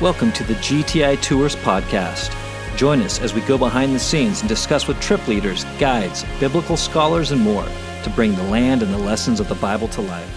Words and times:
Welcome 0.00 0.32
to 0.32 0.42
the 0.42 0.54
GTI 0.54 1.22
Tours 1.22 1.54
podcast. 1.54 2.34
Join 2.76 3.00
us 3.00 3.20
as 3.20 3.32
we 3.32 3.40
go 3.42 3.56
behind 3.56 3.94
the 3.94 3.98
scenes 4.00 4.40
and 4.40 4.48
discuss 4.48 4.88
with 4.88 5.00
trip 5.00 5.24
leaders, 5.28 5.62
guides, 5.78 6.24
biblical 6.40 6.76
scholars, 6.76 7.30
and 7.30 7.40
more 7.40 7.64
to 8.02 8.10
bring 8.10 8.34
the 8.34 8.42
land 8.42 8.82
and 8.82 8.92
the 8.92 8.98
lessons 8.98 9.38
of 9.38 9.48
the 9.48 9.54
Bible 9.54 9.86
to 9.86 10.00
life. 10.00 10.28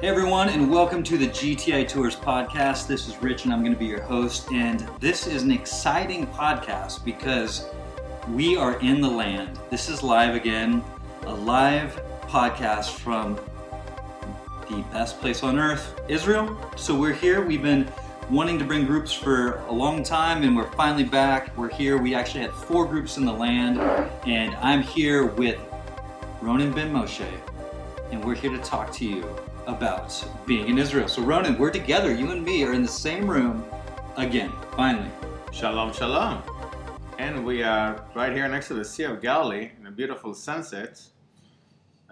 Hey 0.00 0.08
everyone, 0.08 0.48
and 0.48 0.68
welcome 0.68 1.04
to 1.04 1.16
the 1.16 1.28
GTI 1.28 1.86
Tours 1.86 2.16
podcast. 2.16 2.88
This 2.88 3.06
is 3.06 3.22
Rich, 3.22 3.44
and 3.44 3.54
I'm 3.54 3.60
going 3.60 3.72
to 3.72 3.78
be 3.78 3.86
your 3.86 4.02
host. 4.02 4.50
And 4.50 4.80
this 4.98 5.28
is 5.28 5.44
an 5.44 5.52
exciting 5.52 6.26
podcast 6.26 7.04
because 7.04 7.66
we 8.28 8.56
are 8.56 8.76
in 8.80 9.00
the 9.00 9.08
land. 9.08 9.56
This 9.70 9.88
is 9.88 10.02
live 10.02 10.34
again, 10.34 10.82
a 11.26 11.32
live 11.32 12.02
podcast 12.22 12.90
from 12.90 13.38
the 14.68 14.82
best 14.92 15.20
place 15.20 15.42
on 15.42 15.58
earth, 15.58 16.00
Israel. 16.08 16.58
So 16.76 16.98
we're 16.98 17.12
here. 17.12 17.44
We've 17.44 17.62
been 17.62 17.90
wanting 18.30 18.58
to 18.58 18.64
bring 18.64 18.86
groups 18.86 19.12
for 19.12 19.58
a 19.68 19.72
long 19.72 20.02
time, 20.02 20.42
and 20.42 20.56
we're 20.56 20.70
finally 20.72 21.04
back. 21.04 21.56
We're 21.56 21.68
here. 21.68 21.98
We 21.98 22.14
actually 22.14 22.42
had 22.42 22.52
four 22.52 22.86
groups 22.86 23.16
in 23.16 23.24
the 23.24 23.32
land, 23.32 23.78
and 24.26 24.54
I'm 24.56 24.82
here 24.82 25.26
with 25.26 25.58
Ronan 26.40 26.72
Ben 26.72 26.92
Moshe, 26.92 27.26
and 28.10 28.24
we're 28.24 28.34
here 28.34 28.50
to 28.50 28.58
talk 28.58 28.92
to 28.94 29.04
you 29.04 29.24
about 29.66 30.24
being 30.46 30.68
in 30.68 30.78
Israel. 30.78 31.08
So, 31.08 31.22
Ronan, 31.22 31.58
we're 31.58 31.70
together. 31.70 32.14
You 32.14 32.30
and 32.30 32.44
me 32.44 32.64
are 32.64 32.72
in 32.72 32.82
the 32.82 32.88
same 32.88 33.28
room 33.28 33.64
again, 34.16 34.52
finally. 34.76 35.10
Shalom, 35.52 35.92
shalom. 35.92 36.42
And 37.18 37.44
we 37.44 37.62
are 37.62 38.04
right 38.14 38.32
here 38.32 38.48
next 38.48 38.68
to 38.68 38.74
the 38.74 38.84
Sea 38.84 39.04
of 39.04 39.20
Galilee 39.20 39.70
in 39.78 39.86
a 39.86 39.90
beautiful 39.90 40.34
sunset. 40.34 41.00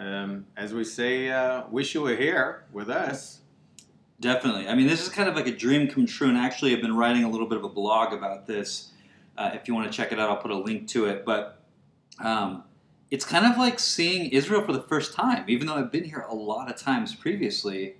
Um, 0.00 0.46
as 0.56 0.72
we 0.72 0.82
say, 0.84 1.28
uh, 1.28 1.64
wish 1.70 1.95
you 1.95 2.00
were 2.00 2.16
here 2.16 2.64
with 2.72 2.88
us. 2.88 3.40
Definitely. 4.18 4.66
I 4.66 4.74
mean, 4.74 4.87
this 4.87 5.02
is 5.02 5.10
kind 5.10 5.29
of 5.29 5.37
like 5.37 5.46
a 5.46 5.54
dream 5.54 5.88
come 5.88 6.06
true, 6.06 6.29
and 6.29 6.38
actually, 6.38 6.74
I've 6.74 6.80
been 6.80 6.96
writing 6.96 7.23
a 7.23 7.29
little 7.29 7.46
bit 7.46 7.59
of 7.59 7.65
a 7.65 7.68
blog 7.68 8.15
about 8.15 8.46
this. 8.46 8.93
Uh, 9.37 9.51
if 9.52 9.68
you 9.68 9.74
want 9.74 9.93
to 9.93 9.95
check 9.95 10.10
it 10.10 10.18
out, 10.18 10.30
I'll 10.30 10.38
put 10.38 10.52
a 10.52 10.56
link 10.56 10.88
to 10.88 11.04
it. 11.04 11.26
But 11.26 11.62
um, 12.18 12.65
it's 13.10 13.26
kind 13.26 13.45
of 13.45 13.59
like 13.59 13.78
seeing 13.78 14.30
Israel 14.30 14.62
for 14.62 14.73
the 14.73 14.80
first 14.82 15.12
time, 15.12 15.45
even 15.48 15.66
though 15.66 15.74
I've 15.74 15.93
been 15.93 16.04
here 16.04 16.24
a 16.26 16.34
lot 16.34 16.71
of 16.71 16.76
times 16.76 17.15
previously. 17.15 17.96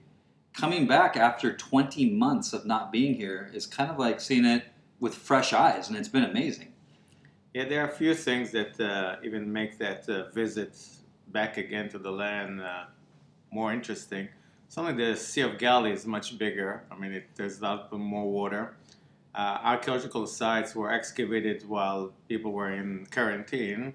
Coming 0.55 0.87
back 0.87 1.19
after 1.19 1.55
20 1.55 2.11
months 2.11 2.55
of 2.55 2.65
not 2.65 2.91
being 2.91 3.15
here 3.15 3.51
is 3.53 3.67
kind 3.67 3.91
of 3.91 3.99
like 3.99 4.23
seeing 4.23 4.47
it 4.47 4.65
with 5.01 5.15
fresh 5.15 5.53
eyes, 5.53 5.89
and 5.89 5.99
it's 5.99 6.09
been 6.09 6.25
amazing. 6.25 6.73
Yeah, 7.53 7.69
there 7.69 7.85
are 7.85 7.89
a 7.89 7.93
few 7.93 8.15
things 8.15 8.53
that 8.53 8.81
uh, 8.81 9.17
even 9.23 9.53
make 9.53 9.79
that 9.79 10.09
uh, 10.09 10.31
visit 10.31 10.77
back 11.33 11.57
again 11.57 11.89
to 11.91 11.99
the 11.99 12.11
land 12.11 12.61
uh, 12.61 12.85
more 13.51 13.73
interesting. 13.73 14.29
Something 14.69 14.97
the 14.97 15.17
Sea 15.17 15.43
of 15.43 15.59
Galilee 15.59 15.93
is 15.93 16.07
much 16.07 16.39
bigger. 16.39 16.85
I 16.91 16.97
mean, 16.97 17.13
it, 17.13 17.25
there's 17.35 17.59
a 17.61 17.63
lot 17.63 17.93
more 17.93 18.31
water. 18.31 18.77
Uh, 19.35 19.59
archaeological 19.63 20.27
sites 20.27 20.75
were 20.75 20.93
excavated 20.93 21.69
while 21.69 22.13
people 22.29 22.53
were 22.53 22.73
in 22.73 23.07
quarantine. 23.11 23.95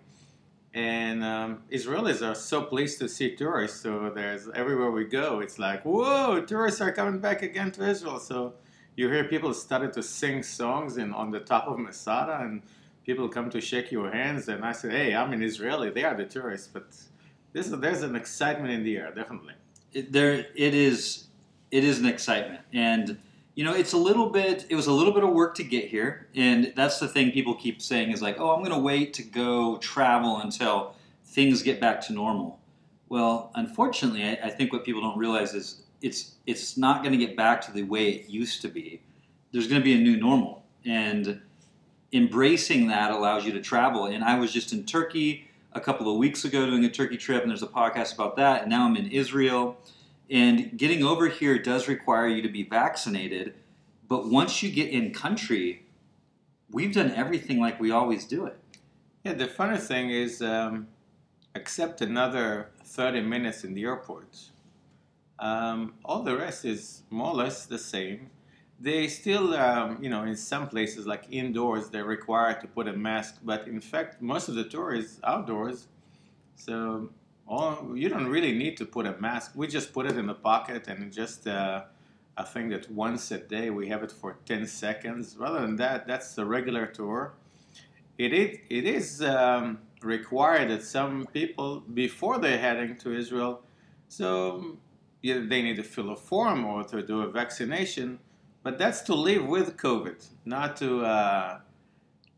And 0.73 1.23
um, 1.23 1.63
Israelis 1.71 2.21
are 2.21 2.35
so 2.35 2.63
pleased 2.63 2.99
to 2.99 3.07
see 3.07 3.35
tourists. 3.35 3.79
So 3.81 4.11
there's 4.13 4.49
everywhere 4.53 4.91
we 4.91 5.05
go, 5.05 5.39
it's 5.39 5.57
like, 5.57 5.83
whoa, 5.85 6.41
tourists 6.41 6.81
are 6.81 6.91
coming 6.91 7.19
back 7.19 7.41
again 7.41 7.71
to 7.71 7.89
Israel. 7.89 8.19
So 8.19 8.55
you 8.97 9.09
hear 9.09 9.23
people 9.23 9.53
started 9.53 9.93
to 9.93 10.03
sing 10.03 10.43
songs 10.43 10.97
in, 10.97 11.13
on 11.13 11.31
the 11.31 11.39
top 11.39 11.67
of 11.67 11.79
Masada, 11.79 12.39
and 12.41 12.61
people 13.05 13.29
come 13.29 13.49
to 13.51 13.61
shake 13.61 13.91
your 13.91 14.11
hands. 14.11 14.49
And 14.49 14.65
I 14.65 14.73
said, 14.73 14.91
hey, 14.91 15.15
I'm 15.15 15.31
an 15.31 15.41
Israeli. 15.41 15.89
They 15.91 16.03
are 16.03 16.15
the 16.15 16.25
tourists, 16.25 16.67
but 16.67 16.87
this 17.55 17.67
there's 17.67 18.03
an 18.03 18.17
excitement 18.17 18.73
in 18.73 18.83
the 18.83 18.97
air, 18.97 19.13
definitely. 19.15 19.53
It, 19.93 20.11
there, 20.11 20.45
it 20.55 20.73
is, 20.75 21.27
it 21.71 21.85
is 21.85 21.99
an 21.99 22.05
excitement, 22.05 22.59
and 22.73 23.17
you 23.55 23.63
know, 23.63 23.73
it's 23.73 23.93
a 23.93 23.97
little 23.97 24.29
bit. 24.29 24.65
It 24.67 24.75
was 24.75 24.87
a 24.87 24.91
little 24.91 25.13
bit 25.13 25.23
of 25.23 25.29
work 25.29 25.55
to 25.55 25.63
get 25.63 25.87
here, 25.87 26.27
and 26.35 26.73
that's 26.75 26.99
the 26.99 27.07
thing 27.07 27.31
people 27.31 27.55
keep 27.55 27.81
saying 27.81 28.11
is 28.11 28.21
like, 28.21 28.41
oh, 28.41 28.53
I'm 28.53 28.59
going 28.59 28.75
to 28.75 28.83
wait 28.83 29.13
to 29.13 29.23
go 29.23 29.77
travel 29.77 30.41
until 30.41 30.95
things 31.23 31.63
get 31.63 31.79
back 31.79 32.01
to 32.07 32.13
normal. 32.13 32.59
Well, 33.07 33.51
unfortunately, 33.55 34.25
I, 34.25 34.47
I 34.47 34.49
think 34.49 34.73
what 34.73 34.83
people 34.83 34.99
don't 34.99 35.17
realize 35.17 35.53
is 35.53 35.83
it's 36.01 36.35
it's 36.45 36.75
not 36.75 37.03
going 37.03 37.17
to 37.17 37.25
get 37.25 37.37
back 37.37 37.61
to 37.67 37.71
the 37.71 37.83
way 37.83 38.09
it 38.09 38.29
used 38.29 38.61
to 38.63 38.67
be. 38.67 39.01
There's 39.53 39.69
going 39.69 39.79
to 39.79 39.85
be 39.85 39.93
a 39.93 40.01
new 40.01 40.17
normal, 40.17 40.65
and 40.85 41.39
embracing 42.11 42.87
that 42.87 43.11
allows 43.11 43.45
you 43.45 43.53
to 43.53 43.61
travel. 43.61 44.07
And 44.07 44.25
I 44.25 44.37
was 44.37 44.51
just 44.51 44.73
in 44.73 44.85
Turkey 44.85 45.47
a 45.75 45.81
couple 45.81 46.09
of 46.09 46.17
weeks 46.17 46.45
ago 46.45 46.65
doing 46.65 46.85
a 46.85 46.89
Turkey 46.89 47.17
trip, 47.17 47.41
and 47.41 47.51
there's 47.51 47.61
a 47.61 47.67
podcast 47.67 48.15
about 48.15 48.37
that. 48.37 48.61
And 48.61 48.71
now 48.71 48.85
I'm 48.85 48.95
in 48.95 49.11
Israel. 49.11 49.77
And 50.31 50.75
getting 50.77 51.03
over 51.03 51.27
here 51.27 51.59
does 51.59 51.87
require 51.87 52.27
you 52.27 52.41
to 52.41 52.49
be 52.49 52.63
vaccinated. 52.63 53.53
But 54.07 54.29
once 54.29 54.63
you 54.63 54.71
get 54.71 54.89
in 54.89 55.13
country, 55.13 55.85
we've 56.71 56.93
done 56.93 57.11
everything 57.11 57.59
like 57.59 57.79
we 57.79 57.91
always 57.91 58.25
do 58.25 58.45
it. 58.45 58.57
Yeah, 59.23 59.33
the 59.33 59.47
funny 59.47 59.77
thing 59.77 60.11
is, 60.11 60.41
um, 60.41 60.87
except 61.53 62.01
another 62.01 62.69
30 62.83 63.21
minutes 63.21 63.63
in 63.63 63.73
the 63.73 63.83
airport, 63.83 64.37
um, 65.39 65.93
all 66.05 66.23
the 66.23 66.37
rest 66.37 66.63
is 66.63 67.03
more 67.09 67.27
or 67.27 67.35
less 67.35 67.65
the 67.65 67.79
same. 67.79 68.29
They 68.85 69.07
still, 69.07 69.55
um, 69.55 69.97
you 69.99 70.11
know, 70.11 70.25
in 70.25 70.35
some 70.35 70.69
places 70.69 71.07
like 71.07 71.23
indoors, 71.31 71.89
they're 71.89 72.05
required 72.05 72.61
to 72.61 72.67
put 72.67 72.87
a 72.87 72.93
mask, 72.93 73.39
but 73.43 73.67
in 73.67 73.81
fact, 73.81 74.21
most 74.21 74.47
of 74.47 74.53
the 74.53 74.63
tour 74.63 74.93
is 74.93 75.19
outdoors. 75.23 75.87
So 76.55 77.09
all, 77.47 77.97
you 77.97 78.09
don't 78.09 78.27
really 78.27 78.51
need 78.51 78.77
to 78.77 78.85
put 78.85 79.07
a 79.07 79.17
mask. 79.19 79.53
We 79.55 79.65
just 79.65 79.91
put 79.91 80.05
it 80.05 80.15
in 80.19 80.27
the 80.27 80.35
pocket 80.35 80.87
and 80.87 81.11
just, 81.11 81.47
uh, 81.47 81.85
I 82.37 82.43
think 82.43 82.69
that 82.69 82.91
once 82.91 83.31
a 83.31 83.39
day 83.39 83.71
we 83.71 83.87
have 83.87 84.03
it 84.03 84.11
for 84.11 84.37
10 84.45 84.67
seconds. 84.67 85.35
Rather 85.35 85.61
than 85.61 85.77
that, 85.77 86.05
that's 86.05 86.35
the 86.35 86.45
regular 86.45 86.85
tour. 86.85 87.33
It 88.19 88.33
is, 88.33 88.59
it 88.69 88.85
is 88.85 89.23
um, 89.23 89.79
required 90.03 90.69
that 90.69 90.83
some 90.83 91.25
people, 91.33 91.79
before 91.79 92.37
they're 92.37 92.59
heading 92.59 92.97
to 92.97 93.17
Israel, 93.17 93.63
so 94.09 94.77
yeah, 95.23 95.39
they 95.43 95.63
need 95.63 95.77
to 95.77 95.83
fill 95.83 96.11
a 96.11 96.15
form 96.15 96.65
or 96.65 96.83
to 96.83 97.01
do 97.01 97.21
a 97.21 97.31
vaccination. 97.31 98.19
But 98.65 98.79
that's 98.79 99.01
to 99.01 99.13
live 99.13 99.45
with 99.45 99.77
COVID, 99.77 100.25
not 100.43 100.75
to 100.77 101.05
uh, 101.05 101.59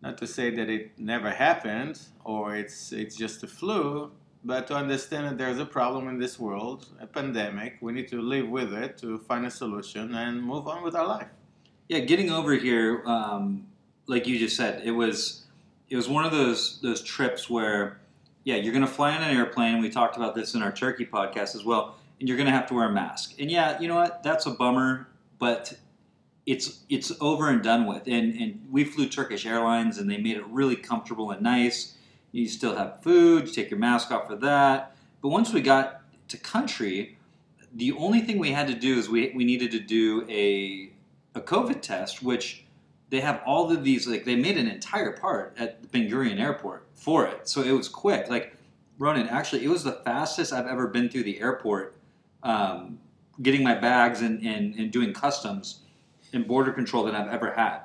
not 0.01 0.17
to 0.17 0.27
say 0.27 0.53
that 0.53 0.69
it 0.69 0.99
never 0.99 1.29
happened 1.29 2.01
or 2.25 2.53
it's 2.53 2.91
it's 2.91 3.15
just 3.15 3.43
a 3.43 3.47
flu, 3.47 4.11
but 4.43 4.67
to 4.67 4.75
understand 4.75 5.25
that 5.25 5.37
there's 5.37 5.57
a 5.57 5.65
problem 5.65 6.09
in 6.09 6.19
this 6.19 6.37
world, 6.37 6.87
a 6.99 7.07
pandemic. 7.07 7.77
We 7.79 7.93
need 7.93 8.09
to 8.09 8.21
live 8.21 8.49
with 8.49 8.73
it 8.73 8.97
to 8.97 9.19
find 9.19 9.45
a 9.45 9.49
solution 9.49 10.15
and 10.15 10.43
move 10.43 10.67
on 10.67 10.83
with 10.83 10.95
our 10.95 11.07
life. 11.07 11.29
Yeah, 11.87 11.99
getting 11.99 12.29
over 12.29 12.55
here, 12.55 13.03
um, 13.05 13.65
like 14.07 14.27
you 14.27 14.37
just 14.37 14.57
said, 14.57 14.81
it 14.83 14.91
was 14.91 15.45
it 15.89 15.95
was 15.95 16.09
one 16.09 16.25
of 16.25 16.33
those 16.33 16.81
those 16.81 17.01
trips 17.01 17.49
where, 17.49 18.01
yeah, 18.43 18.57
you're 18.57 18.73
going 18.73 18.85
to 18.85 18.95
fly 18.99 19.15
on 19.15 19.23
an 19.23 19.33
airplane. 19.33 19.79
We 19.79 19.89
talked 19.89 20.17
about 20.17 20.35
this 20.35 20.55
in 20.55 20.61
our 20.61 20.73
Turkey 20.73 21.05
podcast 21.05 21.55
as 21.55 21.63
well, 21.63 21.95
and 22.19 22.27
you're 22.27 22.35
going 22.35 22.51
to 22.51 22.57
have 22.59 22.67
to 22.67 22.73
wear 22.73 22.89
a 22.89 22.91
mask. 22.91 23.35
And 23.39 23.49
yeah, 23.49 23.79
you 23.79 23.87
know 23.87 23.95
what? 23.95 24.23
That's 24.23 24.45
a 24.45 24.51
bummer, 24.51 25.07
but 25.39 25.73
it's 26.47 26.79
it's 26.89 27.11
over 27.19 27.49
and 27.49 27.61
done 27.61 27.85
with. 27.85 28.07
And 28.07 28.33
and 28.33 28.65
we 28.71 28.85
flew 28.85 29.07
Turkish 29.07 29.45
Airlines, 29.45 29.99
and 29.99 30.09
they 30.09 30.17
made 30.17 30.37
it 30.37 30.47
really 30.47 30.77
comfortable 30.77 31.29
and 31.29 31.41
nice. 31.41 31.95
You 32.31 32.47
still 32.47 32.75
have 32.75 33.03
food. 33.03 33.47
You 33.47 33.53
take 33.53 33.69
your 33.69 33.79
mask 33.79 34.09
off 34.11 34.27
for 34.27 34.37
that. 34.37 34.95
But 35.21 35.29
once 35.29 35.53
we 35.53 35.61
got 35.61 36.01
to 36.29 36.37
country, 36.37 37.17
the 37.75 37.91
only 37.93 38.21
thing 38.21 38.39
we 38.39 38.51
had 38.51 38.67
to 38.67 38.73
do 38.73 38.97
is 38.97 39.09
we 39.09 39.33
we 39.35 39.43
needed 39.43 39.71
to 39.71 39.79
do 39.79 40.25
a 40.29 40.89
a 41.35 41.41
COVID 41.41 41.81
test, 41.81 42.23
which 42.23 42.63
they 43.09 43.19
have 43.19 43.41
all 43.45 43.69
of 43.69 43.83
these. 43.83 44.07
Like 44.07 44.23
they 44.23 44.35
made 44.35 44.57
an 44.57 44.67
entire 44.67 45.11
part 45.11 45.53
at 45.59 45.91
Ben 45.91 46.09
Gurion 46.09 46.39
Airport 46.39 46.87
for 46.93 47.27
it, 47.27 47.49
so 47.49 47.61
it 47.61 47.73
was 47.73 47.89
quick. 47.89 48.29
Like 48.29 48.55
Ronan, 48.97 49.27
actually, 49.27 49.65
it 49.65 49.69
was 49.69 49.83
the 49.83 49.99
fastest 50.05 50.53
I've 50.53 50.67
ever 50.67 50.87
been 50.87 51.09
through 51.09 51.23
the 51.23 51.41
airport. 51.41 51.95
Um, 52.41 52.99
getting 53.41 53.61
my 53.61 53.75
bags 53.75 54.21
and, 54.21 54.43
and, 54.43 54.73
and 54.75 54.91
doing 54.91 55.13
customs 55.13 55.81
and 56.33 56.47
border 56.47 56.71
control 56.71 57.03
that 57.05 57.15
I've 57.15 57.31
ever 57.31 57.53
had. 57.53 57.81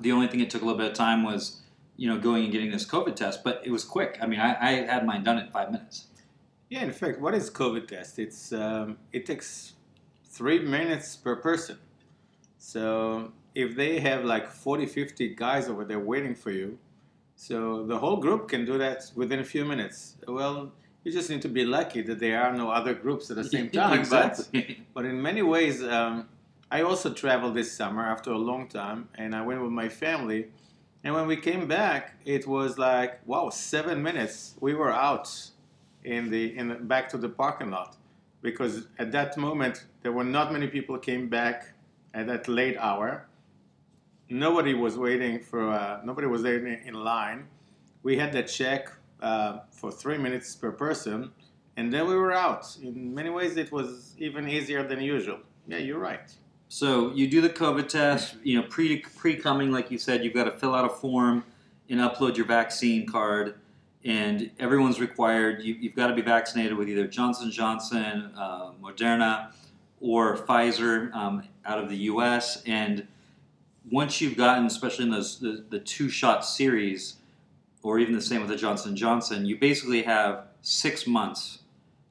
The 0.00 0.12
only 0.12 0.26
thing 0.28 0.40
it 0.40 0.50
took 0.50 0.62
a 0.62 0.64
little 0.64 0.78
bit 0.78 0.90
of 0.90 0.96
time 0.96 1.22
was, 1.22 1.60
you 1.96 2.08
know, 2.08 2.18
going 2.18 2.44
and 2.44 2.52
getting 2.52 2.70
this 2.70 2.86
COVID 2.86 3.14
test, 3.14 3.44
but 3.44 3.62
it 3.64 3.70
was 3.70 3.84
quick. 3.84 4.18
I 4.22 4.26
mean, 4.26 4.40
I, 4.40 4.56
I 4.60 4.70
had 4.86 5.04
mine 5.04 5.22
done 5.22 5.38
in 5.38 5.48
five 5.50 5.70
minutes. 5.70 6.06
Yeah, 6.70 6.82
in 6.82 6.92
fact, 6.92 7.20
what 7.20 7.34
is 7.34 7.50
COVID 7.50 7.86
test? 7.86 8.18
It's 8.18 8.52
um, 8.52 8.96
it 9.12 9.26
takes 9.26 9.74
three 10.24 10.58
minutes 10.58 11.16
per 11.16 11.36
person. 11.36 11.78
So 12.56 13.32
if 13.54 13.76
they 13.76 14.00
have 14.00 14.24
like 14.24 14.46
40, 14.46 14.86
50 14.86 15.34
guys 15.34 15.68
over 15.68 15.84
there 15.84 15.98
waiting 15.98 16.34
for 16.34 16.50
you, 16.50 16.78
so 17.36 17.84
the 17.84 17.98
whole 17.98 18.16
group 18.16 18.48
can 18.48 18.64
do 18.64 18.78
that 18.78 19.10
within 19.14 19.40
a 19.40 19.44
few 19.44 19.64
minutes. 19.64 20.16
Well, 20.26 20.72
you 21.04 21.12
just 21.12 21.28
need 21.28 21.42
to 21.42 21.48
be 21.48 21.64
lucky 21.64 22.00
that 22.02 22.20
there 22.20 22.40
are 22.42 22.54
no 22.54 22.70
other 22.70 22.94
groups 22.94 23.30
at 23.30 23.36
the 23.36 23.44
same 23.44 23.68
time. 23.80 23.98
exactly. 23.98 24.46
But, 24.94 25.02
but 25.02 25.04
in 25.04 25.20
many 25.20 25.42
ways, 25.42 25.82
um, 25.82 26.28
I 26.72 26.80
also 26.80 27.12
traveled 27.12 27.52
this 27.52 27.70
summer 27.70 28.02
after 28.02 28.30
a 28.32 28.38
long 28.38 28.66
time, 28.66 29.10
and 29.16 29.34
I 29.36 29.42
went 29.42 29.60
with 29.60 29.72
my 29.72 29.90
family. 29.90 30.46
And 31.04 31.12
when 31.14 31.26
we 31.26 31.36
came 31.36 31.68
back, 31.68 32.14
it 32.24 32.46
was 32.46 32.78
like 32.78 33.20
wow, 33.26 33.50
seven 33.50 34.02
minutes. 34.02 34.54
We 34.58 34.72
were 34.74 34.90
out 34.90 35.28
in 36.02 36.30
the 36.30 36.56
in 36.56 36.68
the, 36.68 36.76
back 36.76 37.10
to 37.10 37.18
the 37.18 37.28
parking 37.28 37.70
lot. 37.70 37.96
because 38.40 38.74
at 38.98 39.12
that 39.12 39.36
moment 39.36 39.86
there 40.02 40.12
were 40.12 40.24
not 40.24 40.52
many 40.52 40.66
people 40.66 40.98
came 40.98 41.28
back 41.28 41.74
at 42.14 42.26
that 42.26 42.48
late 42.48 42.76
hour. 42.78 43.26
Nobody 44.30 44.74
was 44.74 44.96
waiting 44.96 45.40
for. 45.40 45.62
Uh, 45.70 46.00
nobody 46.04 46.26
was 46.26 46.42
there 46.42 46.56
in, 46.56 46.80
in 46.88 46.94
line. 46.94 47.40
We 48.02 48.16
had 48.16 48.32
that 48.32 48.48
check 48.48 48.82
uh, 49.20 49.58
for 49.70 49.90
three 49.92 50.18
minutes 50.26 50.56
per 50.56 50.72
person, 50.72 51.32
and 51.76 51.92
then 51.92 52.06
we 52.08 52.16
were 52.16 52.32
out. 52.32 52.64
In 52.82 53.14
many 53.14 53.28
ways, 53.28 53.58
it 53.58 53.70
was 53.70 54.14
even 54.18 54.48
easier 54.48 54.82
than 54.90 55.00
usual. 55.02 55.40
Yeah, 55.68 55.78
you're 55.78 56.04
right. 56.12 56.28
So 56.72 57.12
you 57.12 57.28
do 57.28 57.42
the 57.42 57.50
COVID 57.50 57.86
test. 57.86 58.36
You 58.42 58.58
know, 58.58 58.66
pre 58.66 59.00
pre 59.00 59.36
coming, 59.36 59.70
like 59.70 59.90
you 59.90 59.98
said, 59.98 60.24
you've 60.24 60.32
got 60.32 60.44
to 60.44 60.52
fill 60.52 60.74
out 60.74 60.86
a 60.86 60.88
form 60.88 61.44
and 61.90 62.00
upload 62.00 62.34
your 62.34 62.46
vaccine 62.46 63.06
card, 63.06 63.56
and 64.06 64.50
everyone's 64.58 64.98
required. 64.98 65.62
You, 65.62 65.74
have 65.90 65.94
got 65.94 66.06
to 66.06 66.14
be 66.14 66.22
vaccinated 66.22 66.74
with 66.78 66.88
either 66.88 67.06
Johnson 67.06 67.50
Johnson, 67.50 68.32
uh, 68.38 68.70
Moderna, 68.82 69.52
or 70.00 70.38
Pfizer 70.38 71.14
um, 71.14 71.46
out 71.66 71.78
of 71.78 71.90
the 71.90 71.96
U.S. 72.08 72.62
And 72.64 73.06
once 73.90 74.22
you've 74.22 74.38
gotten, 74.38 74.64
especially 74.64 75.04
in 75.04 75.10
those 75.10 75.40
the, 75.40 75.66
the 75.68 75.78
two 75.78 76.08
shot 76.08 76.42
series, 76.42 77.16
or 77.82 77.98
even 77.98 78.14
the 78.14 78.22
same 78.22 78.40
with 78.40 78.48
the 78.48 78.56
Johnson 78.56 78.96
Johnson, 78.96 79.44
you 79.44 79.58
basically 79.58 80.04
have 80.04 80.46
six 80.62 81.06
months 81.06 81.58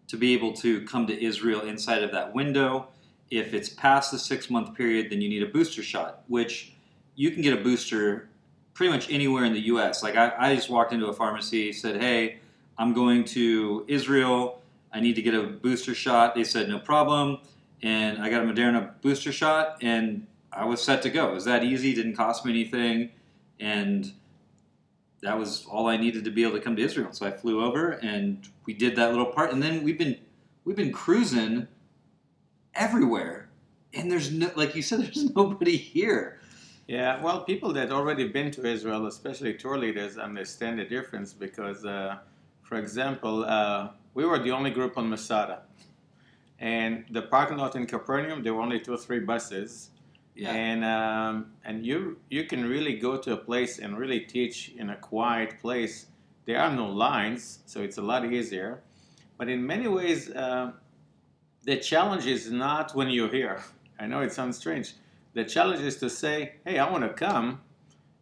to 0.07 0.17
be 0.17 0.35
able 0.35 0.53
to 0.57 0.85
come 0.85 1.07
to 1.07 1.19
Israel 1.19 1.61
inside 1.61 2.03
of 2.03 2.11
that 2.11 2.35
window. 2.35 2.89
If 3.31 3.53
it's 3.53 3.69
past 3.69 4.11
the 4.11 4.19
six 4.19 4.49
month 4.49 4.75
period, 4.75 5.09
then 5.09 5.21
you 5.21 5.29
need 5.29 5.41
a 5.41 5.47
booster 5.47 5.81
shot, 5.81 6.23
which 6.27 6.73
you 7.15 7.31
can 7.31 7.41
get 7.41 7.53
a 7.53 7.63
booster 7.63 8.29
pretty 8.73 8.93
much 8.93 9.09
anywhere 9.09 9.45
in 9.45 9.53
the 9.53 9.61
US. 9.61 10.03
Like 10.03 10.15
I, 10.15 10.33
I 10.37 10.55
just 10.55 10.69
walked 10.69 10.93
into 10.93 11.07
a 11.07 11.13
pharmacy, 11.13 11.71
said, 11.73 12.01
Hey, 12.01 12.39
I'm 12.77 12.93
going 12.93 13.23
to 13.25 13.85
Israel. 13.87 14.61
I 14.93 14.99
need 14.99 15.15
to 15.15 15.21
get 15.21 15.33
a 15.33 15.43
booster 15.43 15.95
shot. 15.95 16.35
They 16.35 16.43
said, 16.43 16.69
No 16.69 16.79
problem. 16.79 17.39
And 17.81 18.21
I 18.21 18.29
got 18.29 18.43
a 18.43 18.45
Moderna 18.45 18.91
booster 19.01 19.31
shot, 19.31 19.77
and 19.81 20.27
I 20.53 20.65
was 20.65 20.83
set 20.83 21.01
to 21.01 21.09
go. 21.09 21.31
It 21.31 21.33
was 21.33 21.45
that 21.45 21.63
easy, 21.63 21.95
didn't 21.95 22.15
cost 22.15 22.45
me 22.45 22.51
anything. 22.51 23.09
And 23.59 24.11
that 25.21 25.37
was 25.37 25.65
all 25.65 25.87
I 25.87 25.97
needed 25.97 26.23
to 26.25 26.31
be 26.31 26.43
able 26.43 26.53
to 26.53 26.61
come 26.61 26.75
to 26.75 26.81
Israel. 26.81 27.11
So 27.11 27.25
I 27.25 27.31
flew 27.31 27.63
over 27.63 27.91
and 27.91 28.47
we 28.65 28.73
did 28.73 28.95
that 28.95 29.11
little 29.11 29.27
part, 29.27 29.51
and 29.51 29.61
then 29.61 29.83
we've 29.83 29.97
been 29.97 30.17
we've 30.65 30.75
been 30.75 30.91
cruising 30.91 31.67
everywhere, 32.75 33.49
and 33.93 34.11
there's 34.11 34.31
no 34.31 34.51
like 34.55 34.75
you 34.75 34.81
said, 34.81 34.99
there's 35.03 35.29
nobody 35.35 35.77
here. 35.77 36.39
Yeah, 36.87 37.21
well, 37.21 37.43
people 37.43 37.71
that 37.73 37.91
already 37.91 38.27
been 38.27 38.51
to 38.51 38.65
Israel, 38.65 39.07
especially 39.07 39.53
tour 39.53 39.77
leaders, 39.77 40.17
understand 40.17 40.79
the 40.79 40.83
difference 40.83 41.31
because, 41.31 41.85
uh, 41.85 42.17
for 42.63 42.77
example, 42.77 43.45
uh, 43.45 43.89
we 44.13 44.25
were 44.25 44.39
the 44.39 44.51
only 44.51 44.71
group 44.71 44.97
on 44.97 45.09
Masada, 45.09 45.61
and 46.59 47.05
the 47.11 47.21
parking 47.21 47.57
lot 47.57 47.75
in 47.75 47.85
Capernaum 47.85 48.43
there 48.43 48.53
were 48.53 48.61
only 48.61 48.79
two 48.79 48.93
or 48.93 48.97
three 48.97 49.19
buses 49.19 49.91
yeah. 50.35 50.53
And 50.53 50.85
um, 50.85 51.51
and 51.65 51.85
you 51.85 52.17
you 52.29 52.45
can 52.45 52.65
really 52.65 52.97
go 52.97 53.17
to 53.17 53.33
a 53.33 53.37
place 53.37 53.79
and 53.79 53.97
really 53.97 54.21
teach 54.21 54.69
in 54.77 54.89
a 54.89 54.95
quiet 54.95 55.59
place. 55.59 56.07
There 56.45 56.59
are 56.59 56.73
no 56.73 56.87
lines, 56.87 57.59
so 57.65 57.81
it's 57.81 57.97
a 57.97 58.01
lot 58.01 58.25
easier. 58.25 58.81
But 59.37 59.49
in 59.49 59.65
many 59.65 59.87
ways, 59.87 60.29
uh, 60.31 60.71
the 61.63 61.77
challenge 61.77 62.25
is 62.25 62.51
not 62.51 62.95
when 62.95 63.09
you're 63.09 63.29
here. 63.29 63.63
I 63.99 64.07
know 64.07 64.21
it 64.21 64.33
sounds 64.33 64.57
strange. 64.57 64.95
The 65.33 65.45
challenge 65.45 65.81
is 65.81 65.97
to 65.97 66.09
say, 66.09 66.55
"Hey, 66.65 66.79
I 66.79 66.89
want 66.89 67.03
to 67.03 67.13
come," 67.13 67.61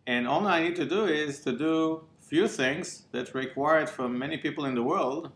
and 0.06 0.27
all 0.27 0.45
I 0.47 0.62
need 0.63 0.75
to 0.77 0.86
do 0.86 1.06
is 1.06 1.39
to 1.41 1.51
do 1.51 2.03
few 2.19 2.47
things 2.47 3.06
that 3.12 3.33
required 3.33 3.89
from 3.89 4.19
many 4.19 4.38
people 4.38 4.65
in 4.65 4.75
the 4.75 4.83
world, 4.83 5.31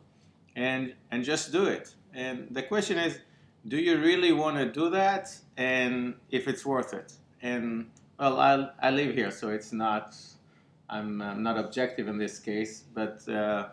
and 0.56 0.94
and 1.12 1.24
just 1.24 1.52
do 1.52 1.66
it. 1.66 1.96
And 2.14 2.48
the 2.52 2.64
question 2.64 2.98
is 2.98 3.20
do 3.68 3.78
you 3.78 3.98
really 3.98 4.34
want 4.34 4.58
to 4.58 4.70
do 4.70 4.90
that 4.90 5.34
and 5.56 6.16
if 6.30 6.48
it's 6.48 6.66
worth 6.66 6.94
it 6.94 7.14
and 7.42 7.90
well 8.20 8.40
i, 8.40 8.70
I 8.82 8.92
live 8.92 9.16
here 9.16 9.32
so 9.32 9.50
it's 9.50 9.72
not 9.72 10.16
i'm 10.90 11.22
uh, 11.22 11.34
not 11.36 11.58
objective 11.58 12.08
in 12.10 12.18
this 12.18 12.40
case 12.40 12.84
but 12.94 13.28
uh, 13.30 13.70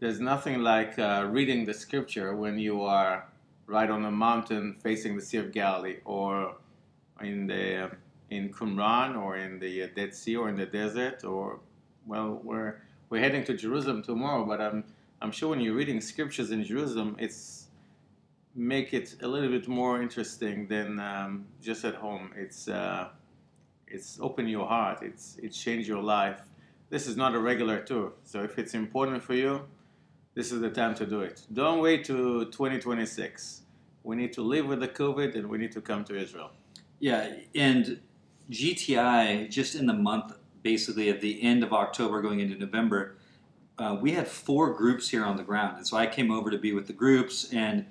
there's 0.00 0.18
nothing 0.18 0.60
like 0.60 0.98
uh, 0.98 1.26
reading 1.30 1.64
the 1.66 1.74
scripture 1.74 2.34
when 2.34 2.58
you 2.58 2.82
are 2.82 3.26
right 3.66 3.90
on 3.90 4.04
a 4.04 4.10
mountain 4.10 4.74
facing 4.82 5.16
the 5.16 5.22
sea 5.22 5.38
of 5.38 5.52
galilee 5.52 5.98
or 6.04 6.54
in 7.20 7.46
the 7.46 7.90
in 8.30 8.50
qumran 8.50 9.16
or 9.16 9.36
in 9.36 9.58
the 9.58 9.86
dead 9.94 10.14
sea 10.14 10.36
or 10.36 10.48
in 10.48 10.56
the 10.56 10.66
desert 10.66 11.24
or 11.24 11.60
well 12.06 12.40
we're 12.42 12.76
we're 13.10 13.20
heading 13.20 13.44
to 13.44 13.54
jerusalem 13.54 14.02
tomorrow 14.02 14.44
but 14.44 14.60
i'm 14.60 14.84
i'm 15.22 15.30
sure 15.30 15.50
when 15.50 15.60
you're 15.60 15.74
reading 15.74 16.00
scriptures 16.00 16.50
in 16.50 16.64
jerusalem 16.64 17.16
it's 17.18 17.64
make 18.54 18.94
it 18.94 19.16
a 19.22 19.28
little 19.28 19.50
bit 19.50 19.66
more 19.68 20.00
interesting 20.00 20.66
than 20.68 21.00
um, 21.00 21.46
just 21.60 21.84
at 21.84 21.94
home. 21.94 22.32
It's 22.36 22.68
uh, 22.68 23.08
it's 23.86 24.18
open 24.20 24.48
your 24.48 24.66
heart. 24.66 25.02
It's 25.02 25.36
it's 25.42 25.60
changed 25.60 25.88
your 25.88 26.02
life. 26.02 26.40
This 26.90 27.06
is 27.06 27.16
not 27.16 27.34
a 27.34 27.38
regular 27.38 27.80
tour, 27.80 28.12
so 28.24 28.42
if 28.42 28.58
it's 28.58 28.74
important 28.74 29.22
for 29.22 29.34
you, 29.34 29.62
this 30.34 30.52
is 30.52 30.60
the 30.60 30.70
time 30.70 30.94
to 30.96 31.06
do 31.06 31.20
it. 31.20 31.42
Don't 31.52 31.80
wait 31.80 32.04
to 32.06 32.44
2026. 32.46 33.62
We 34.02 34.16
need 34.16 34.32
to 34.34 34.42
live 34.42 34.66
with 34.66 34.80
the 34.80 34.88
COVID, 34.88 35.34
and 35.34 35.48
we 35.48 35.58
need 35.58 35.72
to 35.72 35.80
come 35.80 36.04
to 36.04 36.16
Israel. 36.16 36.50
Yeah, 36.98 37.34
and 37.54 38.00
GTI 38.50 39.50
just 39.50 39.74
in 39.74 39.86
the 39.86 39.94
month, 39.94 40.34
basically 40.62 41.08
at 41.08 41.20
the 41.20 41.42
end 41.42 41.62
of 41.62 41.72
October, 41.72 42.20
going 42.20 42.40
into 42.40 42.56
November. 42.56 43.16
Uh, 43.78 43.96
we 44.00 44.12
had 44.12 44.28
four 44.28 44.72
groups 44.72 45.08
here 45.08 45.24
on 45.24 45.36
the 45.36 45.42
ground, 45.42 45.78
and 45.78 45.86
so 45.86 45.96
I 45.96 46.06
came 46.06 46.30
over 46.30 46.50
to 46.50 46.58
be 46.58 46.72
with 46.72 46.86
the 46.86 46.92
groups 46.92 47.52
and 47.52 47.86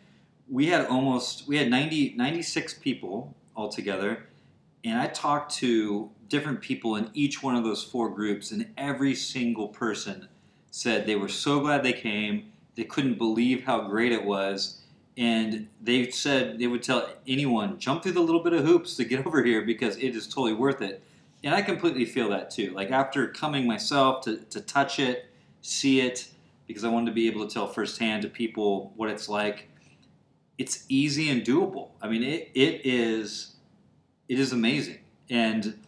we 0.50 0.68
had 0.68 0.86
almost 0.88 1.48
we 1.48 1.57
had 1.57 1.69
90 1.69 2.13
96 2.16 2.75
people 2.75 3.36
altogether 3.56 4.28
and 4.84 5.00
i 5.00 5.07
talked 5.07 5.54
to 5.56 6.10
different 6.28 6.62
people 6.62 6.96
in 6.96 7.10
each 7.13 7.42
one 7.42 7.56
of 7.56 7.63
those 7.63 7.84
four 7.84 8.10
groups 8.10 8.51
and 8.51 8.68
every 8.78 9.16
single 9.16 9.68
person 9.69 10.28
said 10.74 11.06
they 11.06 11.16
were 11.16 11.30
so 11.30 11.60
glad 11.60 11.84
they 11.84 11.94
came. 11.94 12.52
They 12.75 12.84
couldn't 12.84 13.18
believe 13.18 13.64
how 13.66 13.88
great 13.88 14.12
it 14.12 14.25
was. 14.25 14.81
And 15.16 15.68
they 15.80 16.10
said 16.10 16.58
they 16.58 16.66
would 16.66 16.81
tell 16.81 17.08
anyone 17.28 17.78
jump 17.78 18.02
through 18.02 18.14
the 18.14 18.22
little 18.22 18.42
bit 18.42 18.54
of 18.54 18.66
hoops 18.66 18.96
to 18.96 19.06
get 19.06 19.24
over 19.28 19.44
here 19.44 19.62
because 19.62 19.98
it 19.98 20.16
is 20.16 20.28
totally 20.28 20.54
worth 20.54 20.81
it. 20.81 21.04
And 21.44 21.54
i 21.54 21.62
completely 21.62 22.06
feel 22.06 22.30
that 22.30 22.50
too. 22.50 22.72
Like 22.72 22.90
after 22.90 23.28
coming 23.28 23.68
myself 23.68 24.24
to, 24.24 24.38
to 24.38 24.62
touch 24.62 24.98
it 25.00 25.30
see 25.62 26.02
it 26.02 26.28
because 26.68 26.84
i 26.84 26.90
wanted 26.90 27.06
to 27.06 27.14
be 27.14 27.25
able 27.25 27.48
to 27.48 27.54
tell 27.54 27.68
firsthand 27.68 28.22
to 28.22 28.28
people 28.28 28.92
what 28.98 29.10
it's 29.10 29.30
like 29.30 29.70
it's 30.58 30.86
easy 30.90 31.30
and 31.30 31.44
doable. 31.44 31.89
I 32.01 32.08
mean, 32.08 32.24
it, 32.24 32.51
it 32.53 32.82
is 32.86 33.56
it 34.30 34.39
is 34.39 34.51
amazing, 34.51 35.00
and 35.30 35.80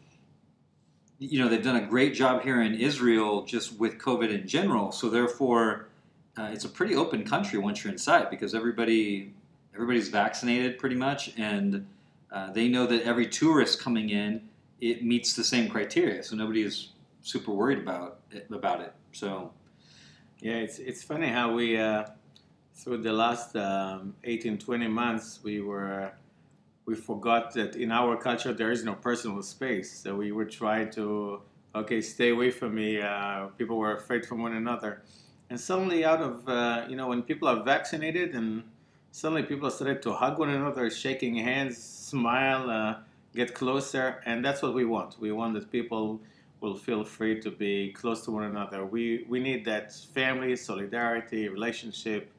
you 1.32 1.40
know 1.40 1.50
they've 1.50 1.64
done 1.64 1.78
a 1.78 1.86
great 1.86 2.14
job 2.14 2.42
here 2.42 2.62
in 2.62 2.76
Israel 2.76 3.44
just 3.44 3.80
with 3.80 3.98
COVID 3.98 4.30
in 4.30 4.48
general. 4.48 4.92
So 4.92 5.10
therefore, 5.10 5.90
uh, 6.38 6.50
it's 6.52 6.66
a 6.66 6.70
pretty 6.70 6.96
open 6.96 7.24
country 7.24 7.60
once 7.60 7.84
you're 7.84 7.94
inside 7.94 8.30
because 8.30 8.54
everybody 8.54 9.34
everybody's 9.74 10.10
vaccinated 10.10 10.78
pretty 10.78 10.96
much, 10.96 11.34
and 11.38 11.86
uh, 12.32 12.52
they 12.52 12.68
know 12.68 12.86
that 12.88 13.04
every 13.04 13.28
tourist 13.28 13.82
coming 13.82 14.10
in 14.10 14.42
it 14.82 15.04
meets 15.04 15.34
the 15.34 15.44
same 15.44 15.70
criteria. 15.70 16.22
So 16.24 16.36
nobody 16.36 16.62
is 16.62 16.90
super 17.22 17.52
worried 17.52 17.80
about 17.80 18.20
it, 18.32 18.48
about 18.52 18.82
it. 18.82 18.94
So 19.12 19.52
yeah, 20.40 20.56
it's 20.56 20.80
it's 20.80 21.04
funny 21.04 21.28
how 21.28 21.54
we. 21.54 21.78
Uh 21.78 22.06
through 22.76 22.98
the 22.98 23.14
last 23.14 23.56
um, 23.56 24.16
18, 24.24 24.58
20 24.58 24.88
months, 24.88 25.40
we 25.44 25.62
were 25.62 26.12
we 26.86 26.96
forgot 26.96 27.54
that 27.54 27.76
in 27.76 27.92
our 27.92 28.16
culture 28.18 28.54
there 28.54 28.72
is 28.72 28.84
no 28.84 28.94
personal 28.94 29.42
space. 29.42 29.92
So 29.92 30.16
we 30.16 30.32
would 30.32 30.52
try 30.52 30.86
to 30.86 31.42
okay, 31.74 32.00
stay 32.02 32.30
away 32.30 32.52
from 32.52 32.76
me. 32.76 33.02
Uh, 33.02 33.48
people 33.58 33.78
were 33.78 33.96
afraid 33.98 34.26
from 34.26 34.42
one 34.42 34.54
another, 34.54 35.02
and 35.50 35.60
suddenly, 35.60 36.06
out 36.06 36.22
of 36.22 36.48
uh, 36.48 36.86
you 36.88 36.96
know, 36.96 37.08
when 37.08 37.22
people 37.24 37.48
are 37.48 37.64
vaccinated, 37.64 38.34
and 38.34 38.64
suddenly 39.12 39.44
people 39.44 39.70
started 39.70 40.02
to 40.04 40.14
hug 40.14 40.40
one 40.40 40.50
another, 40.50 40.90
shaking 40.90 41.36
hands, 41.36 41.78
smile, 41.78 42.70
uh, 42.70 42.96
get 43.36 43.54
closer, 43.54 44.22
and 44.26 44.44
that's 44.44 44.62
what 44.62 44.74
we 44.74 44.86
want. 44.86 45.20
We 45.20 45.32
want 45.32 45.54
that 45.56 45.72
people 45.72 46.22
will 46.62 46.76
feel 46.76 47.04
free 47.04 47.42
to 47.42 47.52
be 47.52 47.92
close 47.92 48.24
to 48.26 48.32
one 48.32 48.44
another. 48.44 48.86
We 48.86 49.26
we 49.28 49.40
need 49.40 49.66
that 49.66 49.94
family, 49.94 50.56
solidarity, 50.56 51.50
relationship 51.50 52.32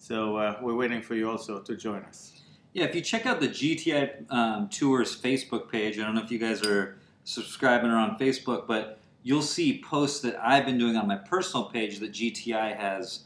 so 0.00 0.38
uh, 0.38 0.56
we're 0.62 0.74
waiting 0.74 1.02
for 1.02 1.14
you 1.14 1.28
also 1.28 1.60
to 1.60 1.76
join 1.76 2.02
us. 2.04 2.39
Yeah, 2.72 2.84
if 2.84 2.94
you 2.94 3.00
check 3.00 3.26
out 3.26 3.40
the 3.40 3.48
GTI 3.48 4.30
um, 4.30 4.68
Tours 4.68 5.20
Facebook 5.20 5.70
page, 5.70 5.98
I 5.98 6.02
don't 6.02 6.14
know 6.14 6.22
if 6.22 6.30
you 6.30 6.38
guys 6.38 6.64
are 6.64 6.98
subscribing 7.24 7.90
or 7.90 7.96
on 7.96 8.16
Facebook, 8.16 8.68
but 8.68 9.00
you'll 9.24 9.42
see 9.42 9.82
posts 9.82 10.20
that 10.20 10.36
I've 10.40 10.66
been 10.66 10.78
doing 10.78 10.96
on 10.96 11.08
my 11.08 11.16
personal 11.16 11.66
page 11.66 11.98
that 11.98 12.12
GTI 12.12 12.76
has 12.76 13.24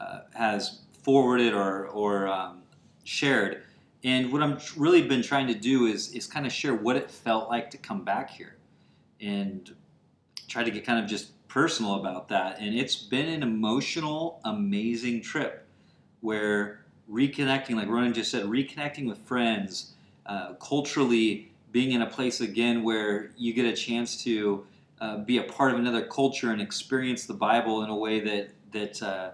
uh, 0.00 0.20
has 0.34 0.80
forwarded 1.04 1.54
or 1.54 1.86
or 1.86 2.26
um, 2.26 2.62
shared. 3.04 3.62
And 4.02 4.32
what 4.32 4.42
I'm 4.42 4.58
really 4.76 5.02
been 5.02 5.22
trying 5.22 5.46
to 5.46 5.54
do 5.54 5.86
is 5.86 6.12
is 6.12 6.26
kind 6.26 6.44
of 6.44 6.52
share 6.52 6.74
what 6.74 6.96
it 6.96 7.10
felt 7.10 7.48
like 7.48 7.70
to 7.70 7.78
come 7.78 8.02
back 8.04 8.30
here, 8.30 8.56
and 9.20 9.72
try 10.48 10.64
to 10.64 10.70
get 10.70 10.84
kind 10.84 11.02
of 11.02 11.08
just 11.08 11.30
personal 11.46 11.94
about 11.94 12.28
that. 12.30 12.58
And 12.58 12.74
it's 12.74 12.96
been 12.96 13.28
an 13.28 13.44
emotional, 13.44 14.40
amazing 14.44 15.22
trip 15.22 15.64
where 16.22 16.80
reconnecting, 17.10 17.74
like 17.74 17.88
Ronan 17.88 18.12
just 18.12 18.30
said, 18.30 18.44
reconnecting 18.44 19.06
with 19.06 19.18
friends, 19.18 19.92
uh, 20.26 20.54
culturally 20.54 21.50
being 21.72 21.92
in 21.92 22.02
a 22.02 22.06
place 22.06 22.40
again 22.40 22.82
where 22.82 23.30
you 23.36 23.52
get 23.52 23.66
a 23.66 23.72
chance 23.72 24.22
to 24.24 24.66
uh, 25.00 25.18
be 25.18 25.38
a 25.38 25.42
part 25.42 25.72
of 25.72 25.78
another 25.78 26.02
culture 26.06 26.50
and 26.50 26.60
experience 26.60 27.26
the 27.26 27.34
Bible 27.34 27.82
in 27.82 27.90
a 27.90 27.96
way 27.96 28.20
that 28.20 28.50
that 28.72 29.02
uh, 29.02 29.30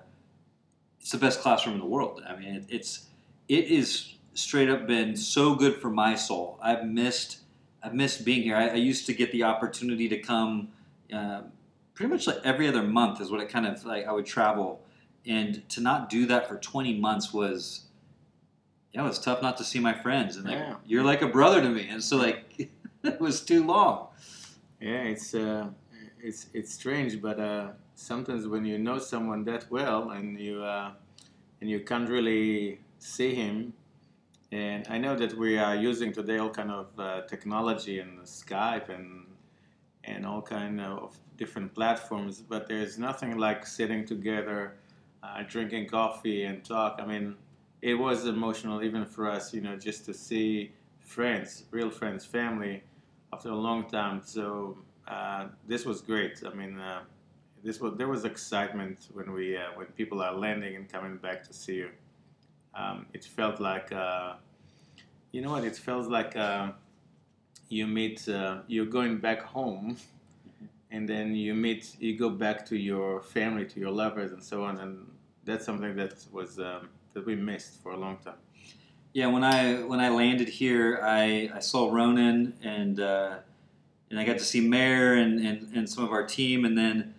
it's 1.01 1.11
the 1.11 1.19
best 1.19 1.41
classroom 1.41 1.75
in 1.75 1.81
the 1.81 1.87
world. 1.87 2.23
I 2.27 2.37
mean, 2.37 2.57
it, 2.57 2.65
it's 2.69 3.07
it 3.49 3.67
is 3.67 4.15
straight 4.35 4.69
up 4.69 4.87
been 4.87 5.17
so 5.17 5.55
good 5.55 5.77
for 5.77 5.91
my 5.91 6.15
soul. 6.15 6.59
I've 6.63 6.85
missed 6.85 7.39
I've 7.83 7.95
missed 7.95 8.25
being 8.25 8.43
here. 8.43 8.57
I, 8.57 8.69
I 8.69 8.75
used 8.75 9.07
to 9.07 9.15
get 9.15 9.33
the 9.33 9.43
opportunity 9.43 10.09
to 10.09 10.19
come 10.19 10.69
uh, 11.13 11.43
pretty 11.95 12.13
much 12.13 12.27
like 12.27 12.39
every 12.45 12.69
other 12.69 12.83
month 12.83 13.21
is 13.21 13.31
what 13.31 13.41
it 13.41 13.49
kind 13.49 13.67
of 13.67 13.85
like 13.85 14.07
I 14.07 14.13
would 14.13 14.27
travel, 14.27 14.81
and 15.27 15.69
to 15.71 15.81
not 15.81 16.09
do 16.09 16.27
that 16.27 16.49
for 16.49 16.57
20 16.57 16.99
months 16.99 17.33
was 17.33 17.83
yeah, 18.93 19.05
it 19.05 19.09
was 19.09 19.19
tough 19.19 19.43
not 19.43 19.59
to 19.59 19.65
see 19.65 19.79
my 19.79 19.93
friends. 19.93 20.37
And 20.37 20.47
like, 20.47 20.55
Yeah. 20.55 20.77
you're 20.87 21.05
like 21.05 21.21
a 21.23 21.29
brother 21.29 21.61
to 21.61 21.69
me, 21.69 21.87
and 21.89 22.03
so 22.03 22.17
like 22.17 22.71
it 23.05 23.21
was 23.21 23.41
too 23.43 23.65
long. 23.67 24.09
Yeah, 24.81 25.03
it's 25.03 25.35
uh, 25.35 25.69
it's 26.23 26.47
it's 26.55 26.73
strange, 26.73 27.21
but 27.21 27.39
uh, 27.39 27.69
sometimes 27.95 28.47
when 28.47 28.65
you 28.65 28.79
know 28.79 28.99
someone 28.99 29.45
that 29.45 29.67
well 29.71 30.11
and 30.11 30.39
you 30.41 30.63
uh, 30.63 30.93
and 31.61 31.71
you 31.71 31.81
can't 31.81 32.09
really 32.09 32.81
see 32.99 33.35
him, 33.35 33.73
and 34.53 34.87
I 34.89 34.99
know 34.99 35.15
that 35.17 35.35
we 35.37 35.59
are 35.59 35.75
using 35.77 36.13
today 36.13 36.39
all 36.39 36.51
kind 36.51 36.71
of 36.71 36.87
uh, 36.99 37.23
technology 37.23 37.99
and 38.01 38.19
Skype 38.21 38.89
and 38.89 39.27
and 40.05 40.25
all 40.25 40.41
kind 40.41 40.81
of 40.81 41.19
different 41.37 41.75
platforms, 41.75 42.41
but 42.41 42.67
there's 42.69 42.97
nothing 42.99 43.37
like 43.37 43.67
sitting 43.67 44.07
together, 44.07 44.77
uh, 45.27 45.43
drinking 45.49 45.89
coffee 45.89 46.45
and 46.45 46.65
talk. 46.65 46.99
I 47.03 47.07
mean, 47.07 47.35
it 47.83 47.95
was 47.95 48.27
emotional 48.27 48.83
even 48.83 49.05
for 49.05 49.31
us, 49.31 49.53
you 49.55 49.61
know, 49.61 49.77
just 49.77 50.05
to 50.07 50.15
see 50.15 50.73
friends, 51.01 51.65
real 51.71 51.91
friends, 51.91 52.25
family 52.25 52.83
after 53.33 53.51
a 53.51 53.55
long 53.55 53.85
time. 53.89 54.21
So 54.25 54.79
uh, 55.09 55.47
this 55.67 55.85
was 55.85 56.01
great. 56.01 56.43
I 56.47 56.55
mean, 56.55 56.79
uh, 56.79 57.03
this 57.63 57.81
was 57.81 57.95
there 57.97 58.09
was 58.09 58.25
excitement 58.25 59.09
when 59.13 59.33
we 59.33 59.57
uh, 59.57 59.71
when 59.75 59.87
people 59.89 60.23
are 60.23 60.33
landing 60.33 60.77
and 60.77 60.89
coming 60.89 61.17
back 61.17 61.43
to 61.45 61.53
see 61.53 61.77
you. 61.77 61.91
Um, 62.75 63.07
it 63.13 63.25
felt 63.25 63.61
like 63.61 63.93
uh, 63.93 64.35
you 65.33 65.41
know 65.43 65.51
what? 65.51 65.65
It 65.65 65.77
felt 65.77 66.09
like 66.09 66.37
uh, 66.37 66.73
you 67.69 67.87
meet 67.87 68.29
uh, 68.29 68.59
you're 68.69 68.87
going 68.87 69.19
back 69.19 69.43
home. 69.43 69.97
And 70.93 71.09
then 71.09 71.35
you 71.35 71.53
meet, 71.53 71.97
you 71.99 72.17
go 72.17 72.31
back 72.31 72.65
to 72.67 72.77
your 72.77 73.21
family, 73.21 73.65
to 73.67 73.81
your 73.81 73.91
lovers, 73.91 74.31
and 74.33 74.43
so 74.43 74.63
on, 74.63 74.79
and 74.79 75.07
that's 75.47 75.65
something 75.65 75.97
that 75.97 76.15
was 76.33 76.59
um, 76.59 76.91
that 77.15 77.25
we 77.25 77.35
missed 77.35 77.83
for 77.83 77.93
a 77.93 77.97
long 77.97 78.19
time. 78.19 78.35
Yeah, 79.15 79.29
when 79.29 79.45
I 79.45 79.77
when 79.83 80.01
I 80.01 80.11
landed 80.11 80.49
here, 80.49 81.01
I, 81.03 81.51
I 81.55 81.61
saw 81.61 81.91
Ronan 81.91 82.53
and 82.63 83.01
uh, 83.01 83.37
and 84.11 84.21
I 84.21 84.25
got 84.25 84.39
to 84.39 84.45
see 84.45 84.61
Meir 84.61 85.15
and, 85.15 85.41
and, 85.41 85.75
and 85.75 85.89
some 85.89 86.05
of 86.05 86.11
our 86.11 86.27
team, 86.27 86.67
and 86.67 86.77
then 86.77 87.15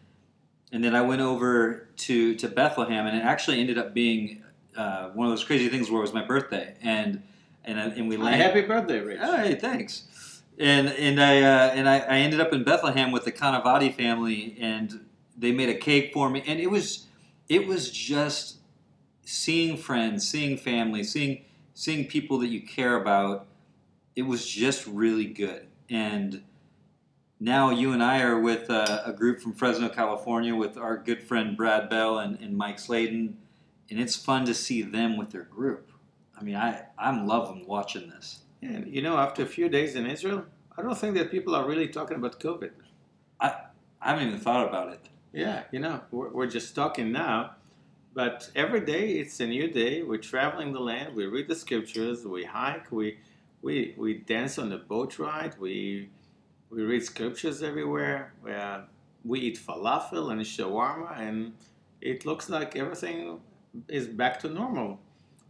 and 0.72 0.84
then 0.84 0.96
I 0.96 1.02
went 1.02 1.22
over 1.22 1.88
to, 1.96 2.36
to 2.36 2.48
Bethlehem, 2.48 3.08
and 3.08 3.18
it 3.18 3.22
actually 3.22 3.60
ended 3.60 3.78
up 3.78 3.94
being 3.94 4.44
uh, 4.76 5.10
one 5.10 5.26
of 5.26 5.32
those 5.32 5.44
crazy 5.44 5.70
things 5.70 5.90
where 5.90 6.00
it 6.00 6.04
was 6.04 6.14
my 6.14 6.24
birthday, 6.24 6.76
and 6.82 7.24
and 7.66 7.80
I, 7.80 7.86
and 7.86 8.08
we 8.08 8.18
landed. 8.18 8.46
happy 8.46 8.62
birthday, 8.62 9.00
Rich! 9.00 9.20
Hey, 9.20 9.56
thanks. 9.56 10.42
And 10.60 10.90
and 10.90 11.22
I 11.22 11.42
uh, 11.42 11.72
and 11.74 11.90
I, 11.90 12.00
I 12.00 12.18
ended 12.20 12.40
up 12.40 12.54
in 12.54 12.64
Bethlehem 12.64 13.12
with 13.12 13.26
the 13.26 13.32
Canavati 13.32 13.96
family, 13.96 14.56
and 14.60 15.06
they 15.36 15.52
made 15.52 15.70
a 15.70 15.76
cake 15.76 16.12
for 16.14 16.30
me, 16.30 16.44
and 16.46 16.60
it 16.60 16.70
was 16.70 17.07
it 17.50 17.68
was 17.68 17.92
just 17.92 18.58
seeing 19.24 19.78
friends, 19.78 20.28
seeing 20.28 20.58
family, 20.58 21.04
seeing 21.04 21.44
seeing 21.74 22.06
people 22.08 22.40
that 22.40 22.48
you 22.48 22.62
care 22.62 23.00
about. 23.00 23.48
It 24.16 24.24
was 24.24 24.48
just 24.48 24.88
really 24.88 25.26
good, 25.26 25.68
and 25.90 26.44
now 27.40 27.70
you 27.70 27.92
and 27.94 28.02
I 28.02 28.22
are 28.22 28.40
with 28.40 28.70
uh, 28.70 29.04
a 29.06 29.14
group 29.14 29.42
from 29.42 29.54
Fresno, 29.54 29.90
California, 29.90 30.56
with 30.56 30.78
our 30.78 30.98
good 30.98 31.22
friend 31.22 31.56
Brad 31.56 31.90
Bell 31.90 32.18
and, 32.18 32.40
and 32.40 32.58
Mike 32.58 32.80
Sladen, 32.80 33.38
and 33.90 34.00
it's 34.00 34.16
fun 34.16 34.46
to 34.46 34.54
see 34.54 34.82
them 34.82 35.18
with 35.18 35.30
their 35.30 35.44
group. 35.44 35.92
I 36.40 36.44
mean, 36.44 36.56
I 36.56 36.84
I'm 36.98 37.28
loving 37.28 37.66
watching 37.68 38.10
this. 38.10 38.40
And 38.62 38.88
you 38.88 39.02
know, 39.02 39.18
after 39.18 39.44
a 39.44 39.46
few 39.46 39.70
days 39.70 39.96
in 39.96 40.06
Israel, 40.08 40.46
I 40.78 40.82
don't 40.82 40.98
think 40.98 41.16
that 41.16 41.32
people 41.32 41.56
are 41.56 41.68
really 41.68 41.88
talking 41.88 42.18
about 42.18 42.40
COVID. 42.40 42.72
I 43.40 43.54
I 44.02 44.12
haven't 44.12 44.28
even 44.28 44.40
thought 44.40 44.68
about 44.68 44.94
it. 44.94 45.10
Yeah, 45.34 45.64
you 45.72 45.80
know, 45.80 46.02
we're, 46.12 46.30
we're 46.30 46.48
just 46.48 46.74
talking 46.76 47.12
now, 47.12 47.52
but 48.14 48.50
every 48.56 48.82
day 48.82 49.12
it's 49.14 49.40
a 49.40 49.48
new 49.48 49.70
day. 49.70 50.02
We're 50.02 50.18
traveling 50.18 50.74
the 50.74 50.80
land. 50.80 51.16
We 51.16 51.26
read 51.26 51.48
the 51.48 51.56
scriptures. 51.56 52.26
We 52.26 52.46
hike. 52.46 52.92
We 52.92 53.20
we 53.62 53.94
we 53.98 54.16
dance 54.16 54.58
on 54.58 54.70
the 54.70 54.78
boat 54.78 55.20
ride. 55.20 55.56
We 55.60 56.10
we 56.70 56.84
read 56.84 57.04
scriptures 57.04 57.62
everywhere. 57.62 58.34
We, 58.44 58.54
uh, 58.54 58.82
we 59.24 59.40
eat 59.42 59.60
falafel 59.60 60.32
and 60.32 60.42
shawarma, 60.42 61.20
and 61.20 61.54
it 62.02 62.26
looks 62.26 62.50
like 62.50 62.76
everything 62.76 63.40
is 63.88 64.08
back 64.08 64.40
to 64.40 64.50
normal. 64.50 65.00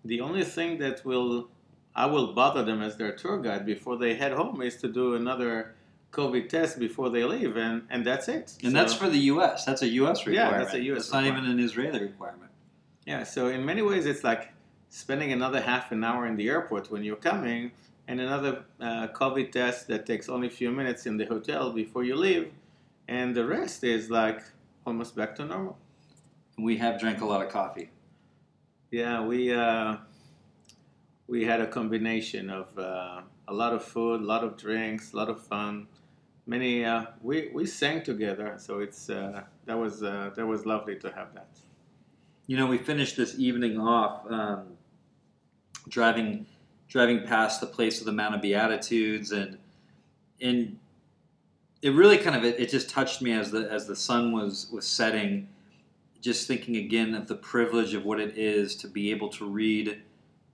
The 0.03 0.21
only 0.21 0.43
thing 0.43 0.79
that 0.79 1.05
will 1.05 1.49
I 1.95 2.05
will 2.05 2.33
bother 2.33 2.63
them 2.63 2.81
as 2.81 2.97
their 2.97 3.13
tour 3.13 3.39
guide 3.39 3.65
before 3.65 3.97
they 3.97 4.15
head 4.15 4.33
home 4.33 4.61
is 4.61 4.77
to 4.77 4.87
do 4.87 5.15
another 5.15 5.75
COVID 6.17 6.49
test 6.49 6.79
before 6.87 7.09
they 7.15 7.23
leave, 7.23 7.55
and, 7.65 7.75
and 7.91 7.99
that's 8.09 8.27
it. 8.27 8.45
And 8.63 8.71
So- 8.71 8.77
that's 8.77 8.93
for 9.01 9.09
the 9.09 9.23
U.S. 9.33 9.65
That's 9.65 9.83
a 9.89 9.91
U.S. 10.01 10.25
requirement. 10.25 10.53
Yeah, 10.53 10.63
that's 10.63 10.73
a 10.73 10.83
US 10.91 10.97
It's 11.03 11.13
not 11.13 11.25
even 11.31 11.45
an 11.53 11.59
Israeli 11.67 12.01
requirement. 12.11 12.51
Yeah, 13.11 13.23
so 13.23 13.41
in 13.47 13.61
many 13.71 13.81
ways, 13.89 14.05
it's 14.11 14.23
like 14.31 14.43
spending 14.89 15.31
another 15.31 15.61
half 15.61 15.85
an 15.91 16.03
hour 16.03 16.25
in 16.27 16.35
the 16.41 16.47
airport 16.49 16.83
when 16.91 17.03
you're 17.03 17.23
coming, 17.31 17.71
and 18.07 18.19
another 18.19 18.63
uh, 18.79 19.07
COVID 19.21 19.47
test 19.51 19.87
that 19.91 20.05
takes 20.11 20.25
only 20.29 20.47
a 20.47 20.55
few 20.61 20.71
minutes 20.71 21.05
in 21.05 21.17
the 21.17 21.25
hotel 21.25 21.71
before 21.71 22.03
you 22.03 22.15
leave, 22.15 22.51
and 23.07 23.35
the 23.35 23.45
rest 23.45 23.83
is 23.83 24.09
like 24.09 24.41
almost 24.85 25.15
back 25.15 25.35
to 25.37 25.45
normal. 25.45 25.77
We 26.57 26.77
have 26.77 26.99
drank 26.99 27.21
a 27.21 27.25
lot 27.25 27.41
of 27.45 27.49
coffee. 27.51 27.89
Yeah, 28.91 29.15
we 29.31 29.53
uh, 29.53 29.97
we 31.27 31.45
had 31.45 31.59
a 31.61 31.67
combination 31.67 32.49
of 32.49 32.67
uh, 32.77 33.21
a 33.47 33.53
lot 33.53 33.73
of 33.73 33.83
food, 33.83 34.21
a 34.21 34.25
lot 34.25 34.43
of 34.43 34.57
drinks, 34.57 35.13
a 35.13 35.17
lot 35.17 35.29
of 35.29 35.39
fun. 35.43 35.87
Many 36.47 36.85
uh, 36.85 37.07
we 37.21 37.49
we 37.53 37.65
sang 37.65 38.03
together, 38.03 38.55
so 38.57 38.79
it's 38.79 39.09
uh, 39.09 39.43
that 39.65 39.77
was 39.77 40.01
uh, 40.01 40.31
that 40.33 40.45
was 40.45 40.65
lovely 40.65 40.95
to 40.95 41.11
have 41.11 41.33
that. 41.33 41.49
You 42.47 42.55
know, 42.55 42.67
we 42.67 42.77
finished 42.77 43.17
this 43.17 43.37
evening 43.37 43.77
off 43.77 44.21
um, 44.31 44.77
driving 45.89 46.45
driving 46.87 47.27
past 47.27 47.59
the 47.59 47.67
place 47.67 47.99
of 47.99 48.05
the 48.05 48.13
Mount 48.13 48.33
of 48.33 48.41
Beatitudes, 48.41 49.33
and 49.33 49.57
and 50.39 50.79
it 51.81 51.89
really 51.89 52.17
kind 52.17 52.37
of 52.37 52.45
it, 52.45 52.57
it 52.57 52.69
just 52.69 52.89
touched 52.89 53.21
me 53.21 53.33
as 53.33 53.51
the 53.51 53.69
as 53.69 53.85
the 53.85 53.95
sun 53.95 54.31
was 54.31 54.69
was 54.71 54.87
setting. 54.87 55.49
Just 56.21 56.47
thinking 56.47 56.77
again 56.77 57.13
of 57.13 57.27
the 57.27 57.35
privilege 57.35 57.93
of 57.93 58.03
what 58.03 58.19
it 58.19 58.37
is 58.37 58.75
to 58.77 58.87
be 58.87 59.11
able 59.11 59.29
to 59.29 59.45
read 59.45 60.01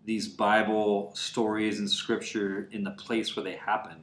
these 0.05 0.27
Bible 0.27 1.11
stories 1.13 1.79
and 1.79 1.89
scripture 1.89 2.67
in 2.71 2.83
the 2.83 2.91
place 2.91 3.35
where 3.35 3.43
they 3.43 3.55
happened. 3.55 4.01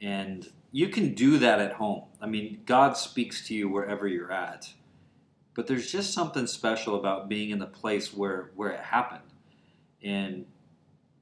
And 0.00 0.48
you 0.72 0.88
can 0.88 1.14
do 1.14 1.38
that 1.38 1.60
at 1.60 1.74
home. 1.74 2.02
I 2.20 2.26
mean, 2.26 2.60
God 2.66 2.96
speaks 2.96 3.46
to 3.48 3.54
you 3.54 3.68
wherever 3.68 4.06
you're 4.06 4.32
at. 4.32 4.72
But 5.54 5.66
there's 5.66 5.90
just 5.90 6.12
something 6.12 6.46
special 6.46 6.96
about 6.96 7.28
being 7.28 7.50
in 7.50 7.58
the 7.58 7.66
place 7.66 8.12
where, 8.12 8.50
where 8.54 8.70
it 8.70 8.80
happened. 8.80 9.22
And 10.02 10.46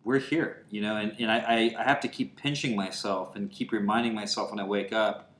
we're 0.02 0.18
here, 0.18 0.64
you 0.70 0.82
know, 0.82 0.96
and, 0.96 1.14
and 1.18 1.30
I, 1.30 1.72
I, 1.78 1.82
have 1.82 2.00
to 2.00 2.08
keep 2.08 2.36
pinching 2.36 2.76
myself 2.76 3.36
and 3.36 3.50
keep 3.50 3.72
reminding 3.72 4.14
myself 4.14 4.50
when 4.50 4.58
I 4.58 4.64
wake 4.64 4.92
up 4.92 5.30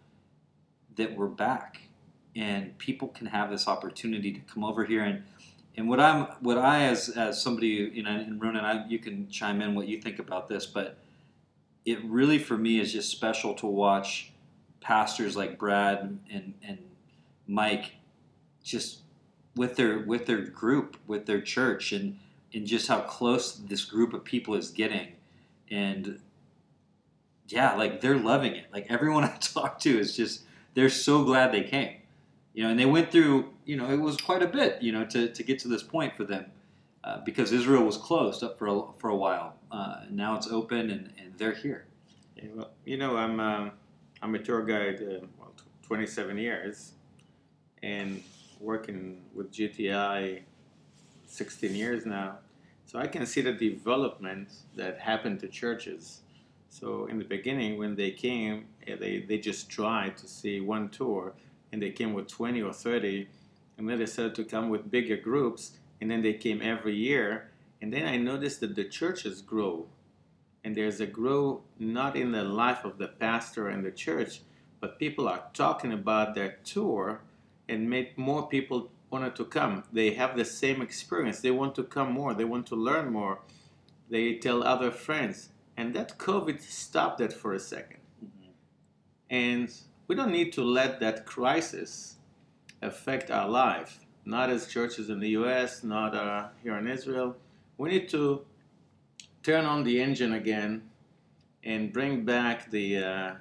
that 0.96 1.16
we're 1.16 1.26
back. 1.26 1.82
And 2.36 2.76
people 2.78 3.08
can 3.08 3.26
have 3.26 3.50
this 3.50 3.68
opportunity 3.68 4.32
to 4.32 4.40
come 4.40 4.64
over 4.64 4.84
here 4.84 5.02
and 5.02 5.22
and 5.76 5.88
what 5.88 5.98
I'm, 5.98 6.26
what 6.40 6.56
I 6.56 6.84
as 6.84 7.08
as 7.08 7.42
somebody, 7.42 7.90
you 7.92 8.02
know, 8.02 8.10
and 8.10 8.40
Ronan, 8.40 8.64
I, 8.64 8.86
you 8.86 8.98
can 8.98 9.28
chime 9.28 9.60
in 9.60 9.74
what 9.74 9.88
you 9.88 10.00
think 10.00 10.20
about 10.20 10.48
this, 10.48 10.66
but 10.66 10.98
it 11.84 12.02
really 12.04 12.38
for 12.38 12.56
me 12.56 12.80
is 12.80 12.92
just 12.92 13.10
special 13.10 13.54
to 13.54 13.66
watch 13.66 14.32
pastors 14.80 15.36
like 15.36 15.58
Brad 15.58 16.18
and 16.30 16.54
and 16.62 16.78
Mike, 17.46 17.92
just 18.62 19.00
with 19.56 19.76
their 19.76 19.98
with 19.98 20.26
their 20.26 20.42
group, 20.42 20.96
with 21.06 21.26
their 21.26 21.40
church, 21.40 21.92
and 21.92 22.18
and 22.52 22.66
just 22.66 22.88
how 22.88 23.00
close 23.00 23.52
this 23.54 23.84
group 23.84 24.12
of 24.12 24.24
people 24.24 24.54
is 24.54 24.70
getting, 24.70 25.12
and 25.70 26.20
yeah, 27.48 27.74
like 27.74 28.00
they're 28.00 28.18
loving 28.18 28.54
it. 28.54 28.66
Like 28.72 28.86
everyone 28.88 29.24
I 29.24 29.36
talk 29.40 29.78
to 29.80 29.98
is 29.98 30.16
just 30.16 30.42
they're 30.74 30.88
so 30.88 31.24
glad 31.24 31.52
they 31.52 31.64
came. 31.64 31.96
You 32.52 32.62
know, 32.62 32.70
and 32.70 32.78
they 32.78 32.86
went 32.86 33.10
through, 33.10 33.50
you 33.64 33.76
know, 33.76 33.90
it 33.90 33.96
was 33.96 34.16
quite 34.16 34.40
a 34.40 34.46
bit, 34.46 34.80
you 34.80 34.92
know, 34.92 35.04
to, 35.06 35.28
to 35.28 35.42
get 35.42 35.58
to 35.60 35.68
this 35.68 35.82
point 35.82 36.16
for 36.16 36.22
them, 36.22 36.46
uh, 37.04 37.18
because 37.24 37.52
Israel 37.52 37.84
was 37.84 37.96
closed 37.96 38.42
up 38.42 38.58
for 38.58 38.66
a, 38.66 38.82
for 38.98 39.10
a 39.10 39.16
while. 39.16 39.54
Uh, 39.70 40.00
now 40.10 40.34
it's 40.36 40.50
open, 40.50 40.90
and, 40.90 41.12
and 41.18 41.34
they're 41.36 41.52
here. 41.52 41.84
Yeah, 42.36 42.44
well, 42.54 42.70
you 42.84 42.96
know, 42.96 43.16
I'm 43.16 43.38
um 43.40 43.72
I'm 44.22 44.34
a 44.34 44.38
tour 44.38 44.64
guide, 44.64 45.02
uh, 45.02 45.26
well, 45.38 45.52
tw 45.56 45.86
27 45.86 46.38
years, 46.38 46.92
and 47.82 48.22
working 48.58 49.20
with 49.34 49.52
GTI 49.52 50.42
16 51.26 51.74
years 51.74 52.06
now. 52.06 52.38
So 52.86 52.98
I 52.98 53.06
can 53.06 53.26
see 53.26 53.42
the 53.42 53.52
development 53.52 54.48
that 54.76 54.98
happened 54.98 55.40
to 55.40 55.48
churches. 55.48 56.20
So 56.70 57.06
in 57.06 57.18
the 57.18 57.24
beginning, 57.24 57.78
when 57.78 57.96
they 57.96 58.10
came, 58.10 58.66
eh, 58.86 58.96
they, 58.98 59.20
they 59.20 59.38
just 59.38 59.68
tried 59.68 60.16
to 60.18 60.28
see 60.28 60.60
one 60.60 60.88
tour, 60.88 61.34
and 61.72 61.82
they 61.82 61.90
came 61.90 62.14
with 62.14 62.28
20 62.28 62.62
or 62.62 62.72
30, 62.72 63.28
and 63.78 63.88
then 63.88 63.98
they 63.98 64.06
started 64.06 64.34
to 64.36 64.44
come 64.44 64.68
with 64.68 64.90
bigger 64.90 65.16
groups, 65.16 65.72
and 66.04 66.10
then 66.10 66.20
they 66.20 66.34
came 66.34 66.60
every 66.60 66.94
year. 66.94 67.48
And 67.80 67.90
then 67.90 68.06
I 68.06 68.18
noticed 68.18 68.60
that 68.60 68.76
the 68.76 68.84
churches 68.84 69.40
grow, 69.40 69.86
and 70.62 70.76
there's 70.76 71.00
a 71.00 71.06
grow 71.06 71.62
not 71.78 72.14
in 72.14 72.30
the 72.30 72.44
life 72.44 72.84
of 72.84 72.98
the 72.98 73.08
pastor 73.08 73.68
and 73.70 73.82
the 73.82 73.90
church, 73.90 74.42
but 74.80 74.98
people 74.98 75.26
are 75.26 75.44
talking 75.54 75.94
about 75.94 76.34
their 76.34 76.58
tour 76.62 77.22
and 77.70 77.88
make 77.88 78.18
more 78.18 78.46
people 78.46 78.90
wanted 79.08 79.34
to 79.36 79.46
come. 79.46 79.84
They 79.94 80.10
have 80.10 80.36
the 80.36 80.44
same 80.44 80.82
experience. 80.82 81.40
They 81.40 81.50
want 81.50 81.74
to 81.76 81.84
come 81.84 82.12
more. 82.12 82.34
They 82.34 82.44
want 82.44 82.66
to 82.66 82.76
learn 82.76 83.10
more. 83.10 83.38
They 84.10 84.34
tell 84.34 84.62
other 84.62 84.90
friends. 84.90 85.48
And 85.74 85.94
that 85.94 86.18
COVID 86.18 86.60
stopped 86.60 87.16
that 87.20 87.32
for 87.32 87.54
a 87.54 87.58
2nd 87.58 87.96
mm-hmm. 88.22 88.50
And 89.30 89.72
we 90.06 90.14
don't 90.14 90.32
need 90.32 90.52
to 90.52 90.62
let 90.62 91.00
that 91.00 91.24
crisis 91.24 92.16
affect 92.82 93.30
our 93.30 93.48
life, 93.48 94.03
not 94.24 94.50
as 94.50 94.66
churches 94.66 95.10
in 95.10 95.20
the 95.20 95.30
US, 95.30 95.84
not 95.84 96.14
uh, 96.14 96.48
here 96.62 96.76
in 96.76 96.86
Israel. 96.86 97.36
We 97.76 97.90
need 97.90 98.08
to 98.10 98.44
turn 99.42 99.64
on 99.64 99.84
the 99.84 100.00
engine 100.00 100.32
again 100.32 100.82
and 101.62 101.92
bring 101.92 102.24
back 102.24 102.70
the, 102.70 102.98
uh, 102.98 103.34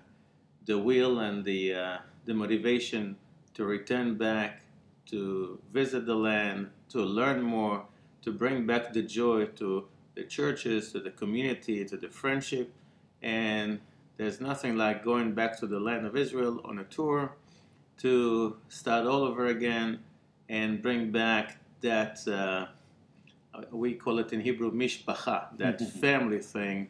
the 0.65 0.77
will 0.77 1.19
and 1.19 1.43
the, 1.45 1.73
uh, 1.73 1.97
the 2.25 2.33
motivation 2.33 3.15
to 3.53 3.65
return 3.65 4.17
back 4.17 4.63
to 5.05 5.59
visit 5.71 6.05
the 6.05 6.15
land, 6.15 6.69
to 6.89 6.99
learn 6.99 7.41
more, 7.41 7.85
to 8.21 8.31
bring 8.31 8.65
back 8.65 8.93
the 8.93 9.01
joy 9.01 9.45
to 9.45 9.85
the 10.15 10.23
churches, 10.23 10.91
to 10.91 10.99
the 10.99 11.11
community, 11.11 11.83
to 11.85 11.97
the 11.97 12.09
friendship. 12.09 12.73
And 13.21 13.79
there's 14.17 14.39
nothing 14.39 14.77
like 14.77 15.03
going 15.03 15.33
back 15.33 15.59
to 15.59 15.67
the 15.67 15.79
land 15.79 16.05
of 16.05 16.15
Israel 16.15 16.61
on 16.65 16.79
a 16.79 16.83
tour 16.85 17.33
to 17.97 18.57
start 18.69 19.05
all 19.05 19.23
over 19.23 19.47
again 19.47 19.99
and 20.53 20.83
bring 20.83 21.12
back 21.12 21.57
that, 21.81 22.25
uh, 22.27 22.67
we 23.72 23.95
call 23.95 24.19
it 24.19 24.31
in 24.33 24.39
Hebrew, 24.39 24.72
mishpacha, 24.72 25.57
that 25.57 25.81
family 26.01 26.38
thing 26.38 26.89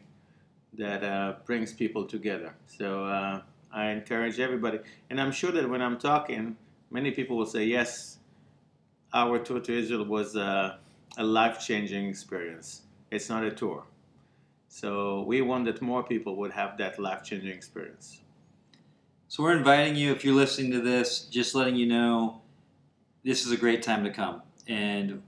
that 0.74 1.02
uh, 1.02 1.36
brings 1.46 1.72
people 1.72 2.04
together. 2.04 2.54
So 2.66 3.06
uh, 3.06 3.40
I 3.72 3.86
encourage 3.86 4.38
everybody. 4.38 4.80
And 5.08 5.18
I'm 5.18 5.32
sure 5.32 5.50
that 5.52 5.66
when 5.66 5.80
I'm 5.80 5.98
talking, 5.98 6.58
many 6.90 7.10
people 7.10 7.38
will 7.38 7.46
say, 7.46 7.64
yes, 7.64 8.18
our 9.14 9.38
tour 9.38 9.60
to 9.60 9.72
Israel 9.72 10.04
was 10.04 10.36
a, 10.36 10.78
a 11.16 11.24
life 11.24 11.58
changing 11.58 12.06
experience. 12.06 12.82
It's 13.10 13.30
not 13.30 13.44
a 13.44 13.50
tour. 13.50 13.84
So 14.68 15.22
we 15.22 15.40
want 15.40 15.64
that 15.64 15.80
more 15.80 16.02
people 16.02 16.36
would 16.36 16.50
have 16.50 16.76
that 16.78 16.98
life 16.98 17.24
changing 17.24 17.50
experience. 17.50 18.20
So 19.28 19.42
we're 19.42 19.56
inviting 19.56 19.96
you, 19.96 20.12
if 20.12 20.22
you're 20.22 20.34
listening 20.34 20.70
to 20.72 20.82
this, 20.82 21.20
just 21.20 21.54
letting 21.54 21.76
you 21.76 21.86
know 21.86 22.42
this 23.24 23.44
is 23.44 23.52
a 23.52 23.56
great 23.56 23.82
time 23.82 24.04
to 24.04 24.10
come. 24.10 24.42
And 24.66 25.22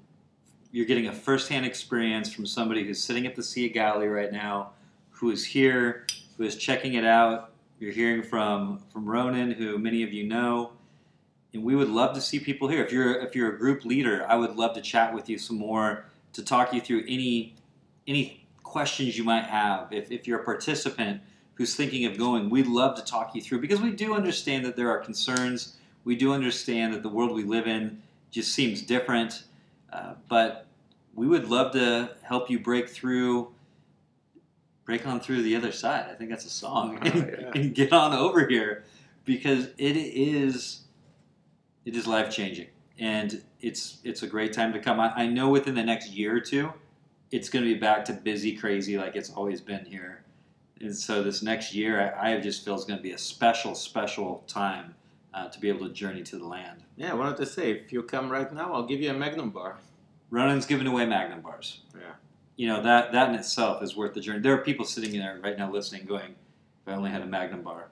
you're 0.71 0.87
getting 0.87 1.09
a 1.09 1.12
firsthand 1.12 1.67
experience 1.67 2.33
from 2.33 2.47
somebody 2.47 2.85
who's 2.85 3.03
sitting 3.03 3.26
at 3.26 3.35
the 3.35 3.43
Sea 3.43 3.67
of 3.67 3.73
Galilee 3.73 4.07
right 4.07 4.33
now, 4.33 4.71
who 5.11 5.31
is 5.31 5.45
here, 5.45 6.07
who 6.37 6.45
is 6.45 6.57
checking 6.57 6.95
it 6.95 7.05
out. 7.05 7.53
You're 7.79 7.93
hearing 7.93 8.23
from, 8.23 8.81
from 8.93 9.07
Ronan, 9.07 9.50
who 9.50 9.79
many 9.79 10.03
of 10.03 10.12
you 10.12 10.25
know 10.25 10.73
and 11.57 11.65
we 11.65 11.75
would 11.75 11.88
love 11.88 12.15
to 12.15 12.21
see 12.21 12.38
people 12.38 12.69
here. 12.69 12.85
If 12.85 12.93
you're 12.93 13.15
if 13.21 13.35
you're 13.35 13.55
a 13.55 13.59
group 13.59 13.85
leader, 13.85 14.26
I 14.29 14.37
would 14.37 14.57
love 14.57 14.75
to 14.75 14.81
chat 14.81 15.15
with 15.15 15.29
you 15.29 15.38
some 15.38 15.57
more 15.57 16.05
to 16.35 16.45
talk 16.45 16.73
you 16.73 16.81
through 16.81 17.05
any 17.09 17.55
any 18.07 18.47
questions 18.62 19.17
you 19.17 19.25
might 19.25 19.45
have. 19.45 19.93
If 19.93 20.12
if 20.12 20.26
you're 20.26 20.41
a 20.41 20.45
participant 20.45 21.23
who's 21.54 21.75
thinking 21.75 22.04
of 22.04 22.19
going, 22.19 22.50
we'd 22.50 22.67
love 22.67 22.95
to 22.97 23.02
talk 23.02 23.35
you 23.35 23.41
through 23.41 23.61
because 23.61 23.80
we 23.80 23.91
do 23.91 24.15
understand 24.15 24.65
that 24.67 24.76
there 24.76 24.91
are 24.91 24.99
concerns. 24.99 25.76
We 26.06 26.14
do 26.14 26.32
understand 26.32 26.95
that 26.95 27.02
the 27.02 27.08
world 27.08 27.32
we 27.32 27.42
live 27.42 27.66
in 27.66 28.00
just 28.30 28.54
seems 28.54 28.80
different, 28.80 29.42
uh, 29.92 30.14
but 30.28 30.66
we 31.16 31.26
would 31.26 31.49
love 31.49 31.73
to 31.73 32.12
help 32.23 32.49
you 32.49 32.60
break 32.60 32.88
through 32.88 33.49
break 34.84 35.04
on 35.04 35.19
through 35.19 35.42
the 35.42 35.56
other 35.56 35.73
side. 35.73 36.06
I 36.08 36.14
think 36.14 36.30
that's 36.30 36.45
a 36.45 36.50
song. 36.50 37.00
Oh, 37.02 37.06
yeah. 37.06 37.50
and 37.56 37.75
get 37.75 37.92
on 37.92 38.12
over 38.12 38.47
here 38.47 38.84
because 39.25 39.66
it 39.78 39.97
is 39.97 40.82
it 41.84 41.97
is 41.97 42.06
life 42.06 42.30
changing, 42.30 42.69
and 43.00 43.42
it's 43.60 43.99
it's 44.04 44.23
a 44.23 44.28
great 44.28 44.52
time 44.52 44.73
to 44.75 44.78
come. 44.78 45.00
I, 45.00 45.12
I 45.12 45.26
know 45.26 45.49
within 45.49 45.75
the 45.75 45.82
next 45.82 46.12
year 46.12 46.36
or 46.36 46.40
two, 46.40 46.73
it's 47.32 47.49
going 47.49 47.64
to 47.64 47.75
be 47.75 47.80
back 47.80 48.04
to 48.04 48.12
busy, 48.12 48.56
crazy 48.56 48.97
like 48.97 49.16
it's 49.16 49.30
always 49.30 49.60
been 49.60 49.84
here. 49.84 50.23
And 50.80 50.95
so 50.95 51.25
this 51.25 51.42
next 51.42 51.75
year, 51.75 52.14
I, 52.16 52.34
I 52.34 52.40
just 52.40 52.64
feel 52.64 52.76
is 52.76 52.84
going 52.84 52.99
to 52.99 53.02
be 53.02 53.10
a 53.10 53.19
special, 53.19 53.75
special 53.75 54.45
time 54.47 54.95
uh, 55.36 55.49
to 55.49 55.60
be 55.60 55.68
able 55.68 55.86
to 55.86 55.92
journey 55.92 56.22
to 56.22 56.38
the 56.38 56.46
land. 56.46 56.82
Yeah, 56.96 57.12
I 57.12 57.14
wanted 57.14 57.36
to 57.36 57.46
say, 57.46 57.70
if 57.70 57.92
you 57.92 58.02
come 58.02 58.30
right 58.30 58.50
now, 58.52 58.72
I'll 58.72 58.86
give 58.86 59.00
you 59.00 59.10
a 59.10 59.14
Magnum 59.14 59.50
bar. 59.50 59.76
Ronan's 60.30 60.66
giving 60.66 60.86
away 60.86 61.04
Magnum 61.06 61.42
bars. 61.42 61.82
Yeah. 61.94 62.14
You 62.56 62.68
know 62.68 62.82
that 62.82 63.12
that 63.12 63.28
in 63.28 63.34
itself 63.34 63.82
is 63.82 63.94
worth 63.94 64.14
the 64.14 64.20
journey. 64.20 64.40
There 64.40 64.54
are 64.54 64.64
people 64.64 64.86
sitting 64.86 65.12
there 65.12 65.38
right 65.42 65.58
now 65.58 65.70
listening, 65.70 66.06
going, 66.06 66.34
"If 66.86 66.92
I 66.92 66.96
only 66.96 67.10
had 67.10 67.20
a 67.20 67.26
Magnum 67.26 67.62
bar." 67.62 67.88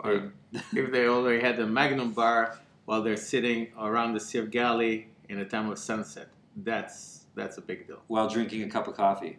Or 0.00 0.32
if 0.52 0.90
they 0.90 1.06
already 1.06 1.40
had 1.40 1.58
a 1.60 1.66
Magnum 1.66 2.12
bar, 2.12 2.58
while 2.86 3.02
they're 3.02 3.16
sitting 3.16 3.68
around 3.78 4.14
the 4.14 4.20
Sea 4.20 4.38
of 4.38 4.50
Galilee 4.50 5.06
in 5.28 5.38
a 5.38 5.44
time 5.44 5.70
of 5.70 5.78
sunset. 5.78 6.28
That's 6.56 7.26
that's 7.36 7.58
a 7.58 7.60
big 7.60 7.86
deal. 7.86 8.00
While 8.08 8.28
drinking 8.28 8.62
a 8.62 8.68
cup 8.68 8.88
of 8.88 8.96
coffee. 8.96 9.38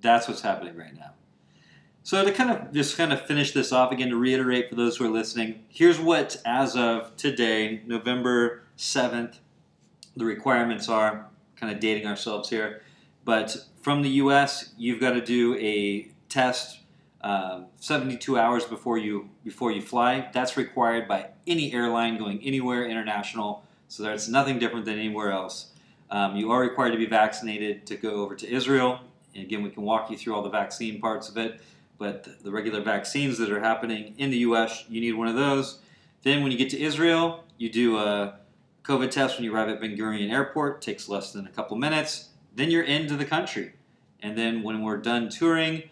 That's 0.00 0.28
what's 0.28 0.42
happening 0.42 0.76
right 0.76 0.94
now. 0.94 1.12
So 2.06 2.24
to 2.24 2.30
kind 2.30 2.50
of 2.52 2.72
just 2.72 2.96
kind 2.96 3.12
of 3.12 3.26
finish 3.26 3.50
this 3.50 3.72
off 3.72 3.90
again 3.90 4.10
to 4.10 4.16
reiterate 4.16 4.68
for 4.68 4.76
those 4.76 4.96
who 4.96 5.06
are 5.06 5.10
listening, 5.10 5.64
here's 5.68 5.98
what 5.98 6.40
as 6.46 6.76
of 6.76 7.16
today, 7.16 7.82
November 7.84 8.62
7th, 8.78 9.38
the 10.16 10.24
requirements 10.24 10.88
are 10.88 11.26
kind 11.56 11.74
of 11.74 11.80
dating 11.80 12.06
ourselves 12.06 12.48
here. 12.48 12.80
But 13.24 13.56
from 13.82 14.02
the 14.02 14.08
US, 14.22 14.72
you've 14.78 15.00
got 15.00 15.14
to 15.14 15.20
do 15.20 15.56
a 15.56 16.08
test 16.28 16.78
um, 17.22 17.66
72 17.80 18.38
hours 18.38 18.64
before 18.64 18.98
you 18.98 19.28
before 19.42 19.72
you 19.72 19.82
fly. 19.82 20.30
That's 20.32 20.56
required 20.56 21.08
by 21.08 21.30
any 21.44 21.72
airline 21.72 22.18
going 22.18 22.38
anywhere 22.40 22.86
international. 22.86 23.64
So 23.88 24.04
that's 24.04 24.28
nothing 24.28 24.60
different 24.60 24.84
than 24.84 24.96
anywhere 24.96 25.32
else. 25.32 25.72
Um, 26.08 26.36
you 26.36 26.52
are 26.52 26.60
required 26.60 26.92
to 26.92 26.98
be 26.98 27.06
vaccinated 27.06 27.84
to 27.86 27.96
go 27.96 28.22
over 28.22 28.36
to 28.36 28.48
Israel. 28.48 29.00
And 29.34 29.42
again, 29.42 29.64
we 29.64 29.70
can 29.70 29.82
walk 29.82 30.08
you 30.08 30.16
through 30.16 30.36
all 30.36 30.42
the 30.42 30.50
vaccine 30.50 31.00
parts 31.00 31.28
of 31.28 31.36
it. 31.36 31.60
But 31.98 32.42
the 32.42 32.50
regular 32.50 32.82
vaccines 32.82 33.38
that 33.38 33.50
are 33.50 33.60
happening 33.60 34.14
in 34.18 34.30
the 34.30 34.38
U.S., 34.38 34.84
you 34.88 35.00
need 35.00 35.12
one 35.12 35.28
of 35.28 35.34
those. 35.34 35.80
Then, 36.22 36.42
when 36.42 36.52
you 36.52 36.58
get 36.58 36.70
to 36.70 36.80
Israel, 36.80 37.44
you 37.56 37.70
do 37.70 37.98
a 37.98 38.38
COVID 38.84 39.10
test 39.10 39.36
when 39.36 39.44
you 39.44 39.54
arrive 39.54 39.68
at 39.68 39.80
Ben 39.80 39.96
Gurion 39.96 40.30
Airport. 40.30 40.82
Takes 40.82 41.08
less 41.08 41.32
than 41.32 41.46
a 41.46 41.50
couple 41.50 41.76
minutes. 41.76 42.30
Then 42.54 42.70
you're 42.70 42.84
into 42.84 43.16
the 43.16 43.24
country. 43.24 43.74
And 44.20 44.36
then 44.36 44.62
when 44.62 44.82
we're 44.82 44.96
done 44.98 45.28
touring, 45.28 45.84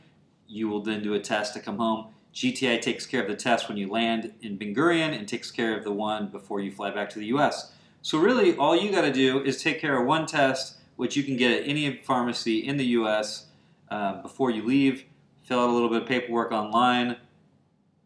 you 0.46 0.68
will 0.68 0.82
then 0.82 1.02
do 1.02 1.14
a 1.14 1.20
test 1.20 1.54
to 1.54 1.60
come 1.60 1.78
home. 1.78 2.08
GTI 2.34 2.80
takes 2.80 3.06
care 3.06 3.22
of 3.22 3.28
the 3.28 3.36
test 3.36 3.68
when 3.68 3.78
you 3.78 3.88
land 3.88 4.32
in 4.42 4.56
Ben 4.56 4.74
Gurion 4.74 5.16
and 5.16 5.28
takes 5.28 5.50
care 5.50 5.76
of 5.76 5.84
the 5.84 5.92
one 5.92 6.28
before 6.28 6.60
you 6.60 6.72
fly 6.72 6.90
back 6.90 7.10
to 7.10 7.18
the 7.18 7.26
US. 7.26 7.72
So, 8.02 8.18
really, 8.18 8.56
all 8.56 8.76
you 8.76 8.90
got 8.90 9.02
to 9.02 9.12
do 9.12 9.42
is 9.42 9.62
take 9.62 9.80
care 9.80 10.00
of 10.00 10.06
one 10.06 10.26
test, 10.26 10.76
which 10.96 11.16
you 11.16 11.22
can 11.22 11.36
get 11.36 11.52
at 11.52 11.68
any 11.68 11.96
pharmacy 11.98 12.58
in 12.58 12.76
the 12.76 12.84
US 12.86 13.46
uh, 13.88 14.20
before 14.20 14.50
you 14.50 14.66
leave. 14.66 15.04
Fill 15.44 15.61
out 15.61 15.68
a 15.68 15.72
little 15.72 15.90
bit 15.90 16.02
of 16.02 16.09
paperwork 16.09 16.52
online, 16.52 17.16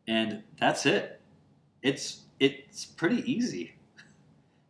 and 0.08 0.42
that's 0.58 0.86
it. 0.86 1.20
It's 1.82 2.22
it's 2.40 2.84
pretty 2.84 3.30
easy. 3.30 3.74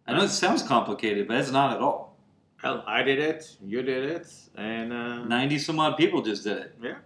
I 0.07 0.13
know 0.13 0.25
it 0.25 0.29
sounds 0.29 0.63
complicated, 0.63 1.29
but 1.29 1.39
it's 1.39 1.51
not 1.51 1.75
at 1.75 1.81
all. 1.81 2.17
Well, 2.63 2.85
I 2.87 3.03
did 3.03 3.19
it, 3.19 3.57
you 3.63 3.83
did 3.83 4.05
it, 4.05 4.27
and 4.55 4.93
uh, 4.93 5.25
ninety 5.25 5.59
some 5.59 5.81
odd 5.81 5.97
people 5.97 6.21
just 6.21 6.45
did 6.45 6.59
it. 6.59 6.75
Yeah. 6.83 6.97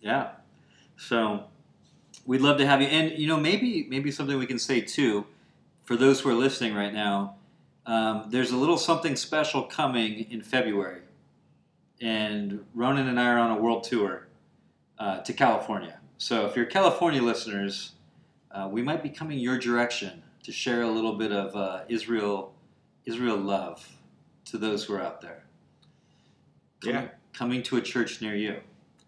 Yeah. 0.00 0.30
So 0.96 1.44
we'd 2.24 2.40
love 2.40 2.58
to 2.58 2.66
have 2.66 2.80
you. 2.80 2.86
And 2.88 3.18
you 3.18 3.26
know, 3.26 3.36
maybe 3.36 3.86
maybe 3.90 4.12
something 4.12 4.38
we 4.38 4.46
can 4.46 4.60
say 4.60 4.80
too, 4.80 5.26
for 5.82 5.96
those 5.96 6.20
who 6.20 6.30
are 6.30 6.34
listening 6.34 6.74
right 6.74 6.94
now. 6.94 7.34
Um, 7.86 8.26
there's 8.28 8.52
a 8.52 8.56
little 8.56 8.76
something 8.76 9.16
special 9.16 9.62
coming 9.64 10.30
in 10.30 10.42
February, 10.42 11.00
and 12.00 12.64
Ronan 12.74 13.08
and 13.08 13.18
I 13.18 13.26
are 13.26 13.38
on 13.38 13.50
a 13.50 13.60
world 13.60 13.82
tour 13.82 14.28
uh, 15.00 15.20
to 15.22 15.32
California. 15.32 15.98
So 16.18 16.46
if 16.46 16.54
you're 16.54 16.66
California 16.66 17.22
listeners, 17.22 17.92
uh, 18.52 18.68
we 18.70 18.82
might 18.82 19.02
be 19.02 19.08
coming 19.10 19.40
your 19.40 19.58
direction 19.58 20.22
to 20.44 20.52
share 20.52 20.82
a 20.82 20.90
little 20.90 21.14
bit 21.14 21.32
of 21.32 21.56
uh, 21.56 21.80
Israel 21.88 22.54
Israel 23.04 23.36
love 23.38 23.96
to 24.44 24.58
those 24.58 24.84
who 24.84 24.94
are 24.94 25.02
out 25.02 25.20
there. 25.20 25.42
yeah, 26.84 27.08
coming 27.32 27.62
to 27.64 27.76
a 27.78 27.80
church 27.80 28.20
near 28.20 28.36
you 28.36 28.60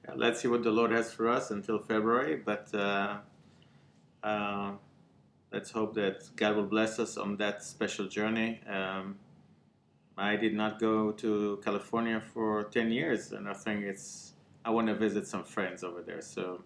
yeah, 0.04 0.14
let's 0.16 0.40
see 0.40 0.48
what 0.48 0.62
the 0.62 0.70
Lord 0.70 0.90
has 0.90 1.12
for 1.12 1.28
us 1.28 1.50
until 1.50 1.78
February. 1.78 2.36
But 2.36 2.74
uh, 2.74 3.18
uh, 4.22 4.72
let's 5.52 5.70
hope 5.70 5.94
that 5.94 6.28
God 6.36 6.56
will 6.56 6.66
bless 6.66 6.98
us 6.98 7.16
on 7.16 7.36
that 7.36 7.62
special 7.62 8.06
journey. 8.06 8.60
Um, 8.68 9.16
I 10.16 10.36
did 10.36 10.54
not 10.54 10.78
go 10.78 11.12
to 11.12 11.60
California 11.64 12.20
for 12.20 12.64
10 12.64 12.90
years, 12.90 13.32
and 13.32 13.48
I 13.48 13.54
think 13.54 13.84
it's 13.84 14.31
I 14.64 14.70
want 14.70 14.86
to 14.88 14.94
visit 14.94 15.26
some 15.26 15.44
friends 15.44 15.82
over 15.82 16.02
there. 16.02 16.20
So 16.20 16.62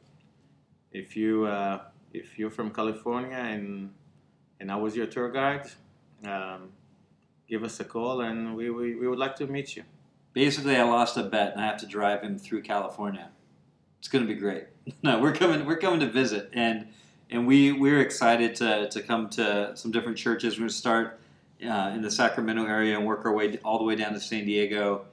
if 0.92 1.16
you 1.16 1.46
uh, 1.46 1.80
if 2.12 2.38
you're 2.38 2.50
from 2.50 2.70
California 2.70 3.36
and 3.36 3.92
and 4.60 4.70
I 4.70 4.76
was 4.76 4.96
your 4.96 5.06
tour 5.06 5.30
guide, 5.30 5.70
um, 6.24 6.70
give 7.48 7.62
us 7.62 7.78
a 7.80 7.84
call, 7.84 8.22
and 8.22 8.56
we, 8.56 8.70
we, 8.70 8.94
we 8.94 9.06
would 9.06 9.18
like 9.18 9.36
to 9.36 9.46
meet 9.46 9.76
you. 9.76 9.84
Basically, 10.32 10.76
I 10.76 10.82
lost 10.82 11.16
a 11.16 11.22
bet, 11.22 11.52
and 11.52 11.60
I 11.60 11.66
have 11.66 11.78
to 11.78 11.86
drive 11.86 12.22
him 12.22 12.38
through 12.38 12.62
California. 12.62 13.30
It's 13.98 14.08
going 14.08 14.26
to 14.26 14.32
be 14.32 14.38
great. 14.38 14.64
No, 15.02 15.18
we're 15.18 15.32
coming. 15.32 15.66
We're 15.66 15.78
coming 15.78 15.98
to 15.98 16.06
visit, 16.06 16.50
and 16.52 16.86
and 17.28 17.44
we 17.44 17.72
we're 17.72 18.00
excited 18.00 18.54
to 18.56 18.88
to 18.88 19.02
come 19.02 19.28
to 19.30 19.72
some 19.74 19.90
different 19.90 20.16
churches. 20.16 20.54
We're 20.54 20.60
going 20.60 20.68
to 20.68 20.74
start 20.74 21.20
uh, 21.68 21.90
in 21.92 22.02
the 22.02 22.10
Sacramento 22.10 22.66
area 22.66 22.96
and 22.96 23.04
work 23.04 23.24
our 23.24 23.32
way 23.32 23.58
all 23.64 23.78
the 23.78 23.84
way 23.84 23.96
down 23.96 24.12
to 24.12 24.20
San 24.20 24.46
Diego, 24.46 25.06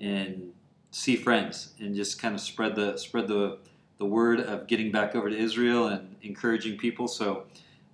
and 0.00 0.52
see 0.90 1.16
friends, 1.16 1.72
and 1.78 1.94
just 1.94 2.20
kind 2.20 2.34
of 2.34 2.40
spread 2.40 2.74
the 2.76 2.96
spread 2.96 3.28
the 3.28 3.58
the 3.98 4.06
word 4.06 4.40
of 4.40 4.66
getting 4.66 4.90
back 4.90 5.14
over 5.14 5.28
to 5.28 5.36
Israel 5.36 5.88
and 5.88 6.16
encouraging 6.22 6.78
people. 6.78 7.06
So 7.06 7.44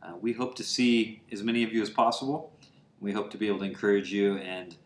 uh, 0.03 0.13
we 0.21 0.33
hope 0.33 0.55
to 0.57 0.63
see 0.63 1.21
as 1.33 1.43
many 1.43 1.65
of 1.65 1.73
you 1.73 1.83
as 1.83 1.91
possible. 1.91 2.53
We 3.01 3.13
hope 3.13 3.31
to 3.33 3.39
be 3.39 3.49
able 3.49 3.59
to 3.59 3.65
encourage 3.65 4.13
you 4.13 4.37
and 4.39 4.77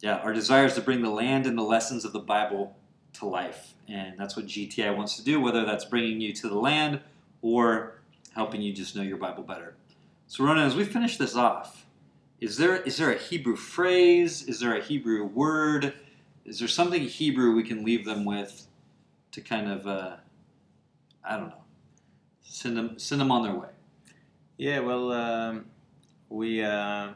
yeah, 0.00 0.16
our 0.16 0.32
desire 0.32 0.66
is 0.66 0.74
to 0.74 0.80
bring 0.80 1.02
the 1.02 1.10
land 1.10 1.46
and 1.46 1.56
the 1.56 1.62
lessons 1.62 2.04
of 2.04 2.12
the 2.12 2.20
Bible 2.20 2.76
to 3.14 3.26
life. 3.26 3.74
And 3.88 4.18
that's 4.18 4.36
what 4.36 4.46
GTI 4.46 4.94
wants 4.94 5.16
to 5.16 5.24
do, 5.24 5.40
whether 5.40 5.64
that's 5.64 5.84
bringing 5.84 6.20
you 6.20 6.32
to 6.34 6.48
the 6.48 6.58
land 6.58 7.00
or 7.40 8.00
helping 8.34 8.60
you 8.60 8.72
just 8.72 8.94
know 8.94 9.02
your 9.02 9.16
Bible 9.16 9.42
better. 9.42 9.74
So, 10.26 10.44
Ronan, 10.44 10.66
as 10.66 10.74
we 10.74 10.84
finish 10.84 11.16
this 11.16 11.34
off, 11.34 11.86
is 12.40 12.58
there 12.58 12.76
is 12.76 12.98
there 12.98 13.10
a 13.10 13.18
Hebrew 13.18 13.56
phrase? 13.56 14.42
Is 14.42 14.60
there 14.60 14.76
a 14.76 14.82
Hebrew 14.82 15.24
word? 15.24 15.94
Is 16.46 16.60
there 16.60 16.68
something 16.68 17.02
Hebrew 17.02 17.56
we 17.56 17.64
can 17.64 17.84
leave 17.84 18.04
them 18.04 18.24
with 18.24 18.68
to 19.32 19.40
kind 19.40 19.68
of, 19.68 19.86
uh, 19.88 20.16
I 21.24 21.36
don't 21.38 21.48
know, 21.48 21.64
send 22.42 22.76
them 22.76 22.98
send 22.98 23.20
them 23.20 23.32
on 23.32 23.42
their 23.42 23.54
way? 23.54 23.70
Yeah, 24.56 24.78
well, 24.78 25.10
um, 25.10 25.66
we 26.28 26.62
uh, 26.62 27.08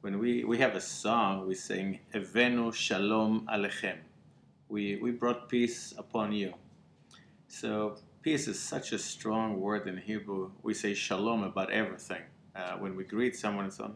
when 0.00 0.18
we 0.18 0.44
we 0.44 0.56
have 0.56 0.74
a 0.74 0.80
song, 0.80 1.46
we 1.46 1.54
sing 1.54 2.00
"Evenu 2.14 2.72
Shalom 2.72 3.46
Alechem." 3.52 3.98
We 4.70 4.96
we 4.96 5.10
brought 5.10 5.50
peace 5.50 5.92
upon 5.98 6.32
you. 6.32 6.54
So 7.48 7.96
peace 8.22 8.48
is 8.48 8.58
such 8.58 8.92
a 8.92 8.98
strong 8.98 9.60
word 9.60 9.86
in 9.86 9.98
Hebrew. 9.98 10.52
We 10.62 10.72
say 10.72 10.94
shalom 10.94 11.42
about 11.42 11.70
everything 11.70 12.22
uh, 12.56 12.76
when 12.78 12.96
we 12.96 13.04
greet 13.04 13.36
someone 13.36 13.66
and 13.66 13.74
so 13.74 13.84
on. 13.84 13.94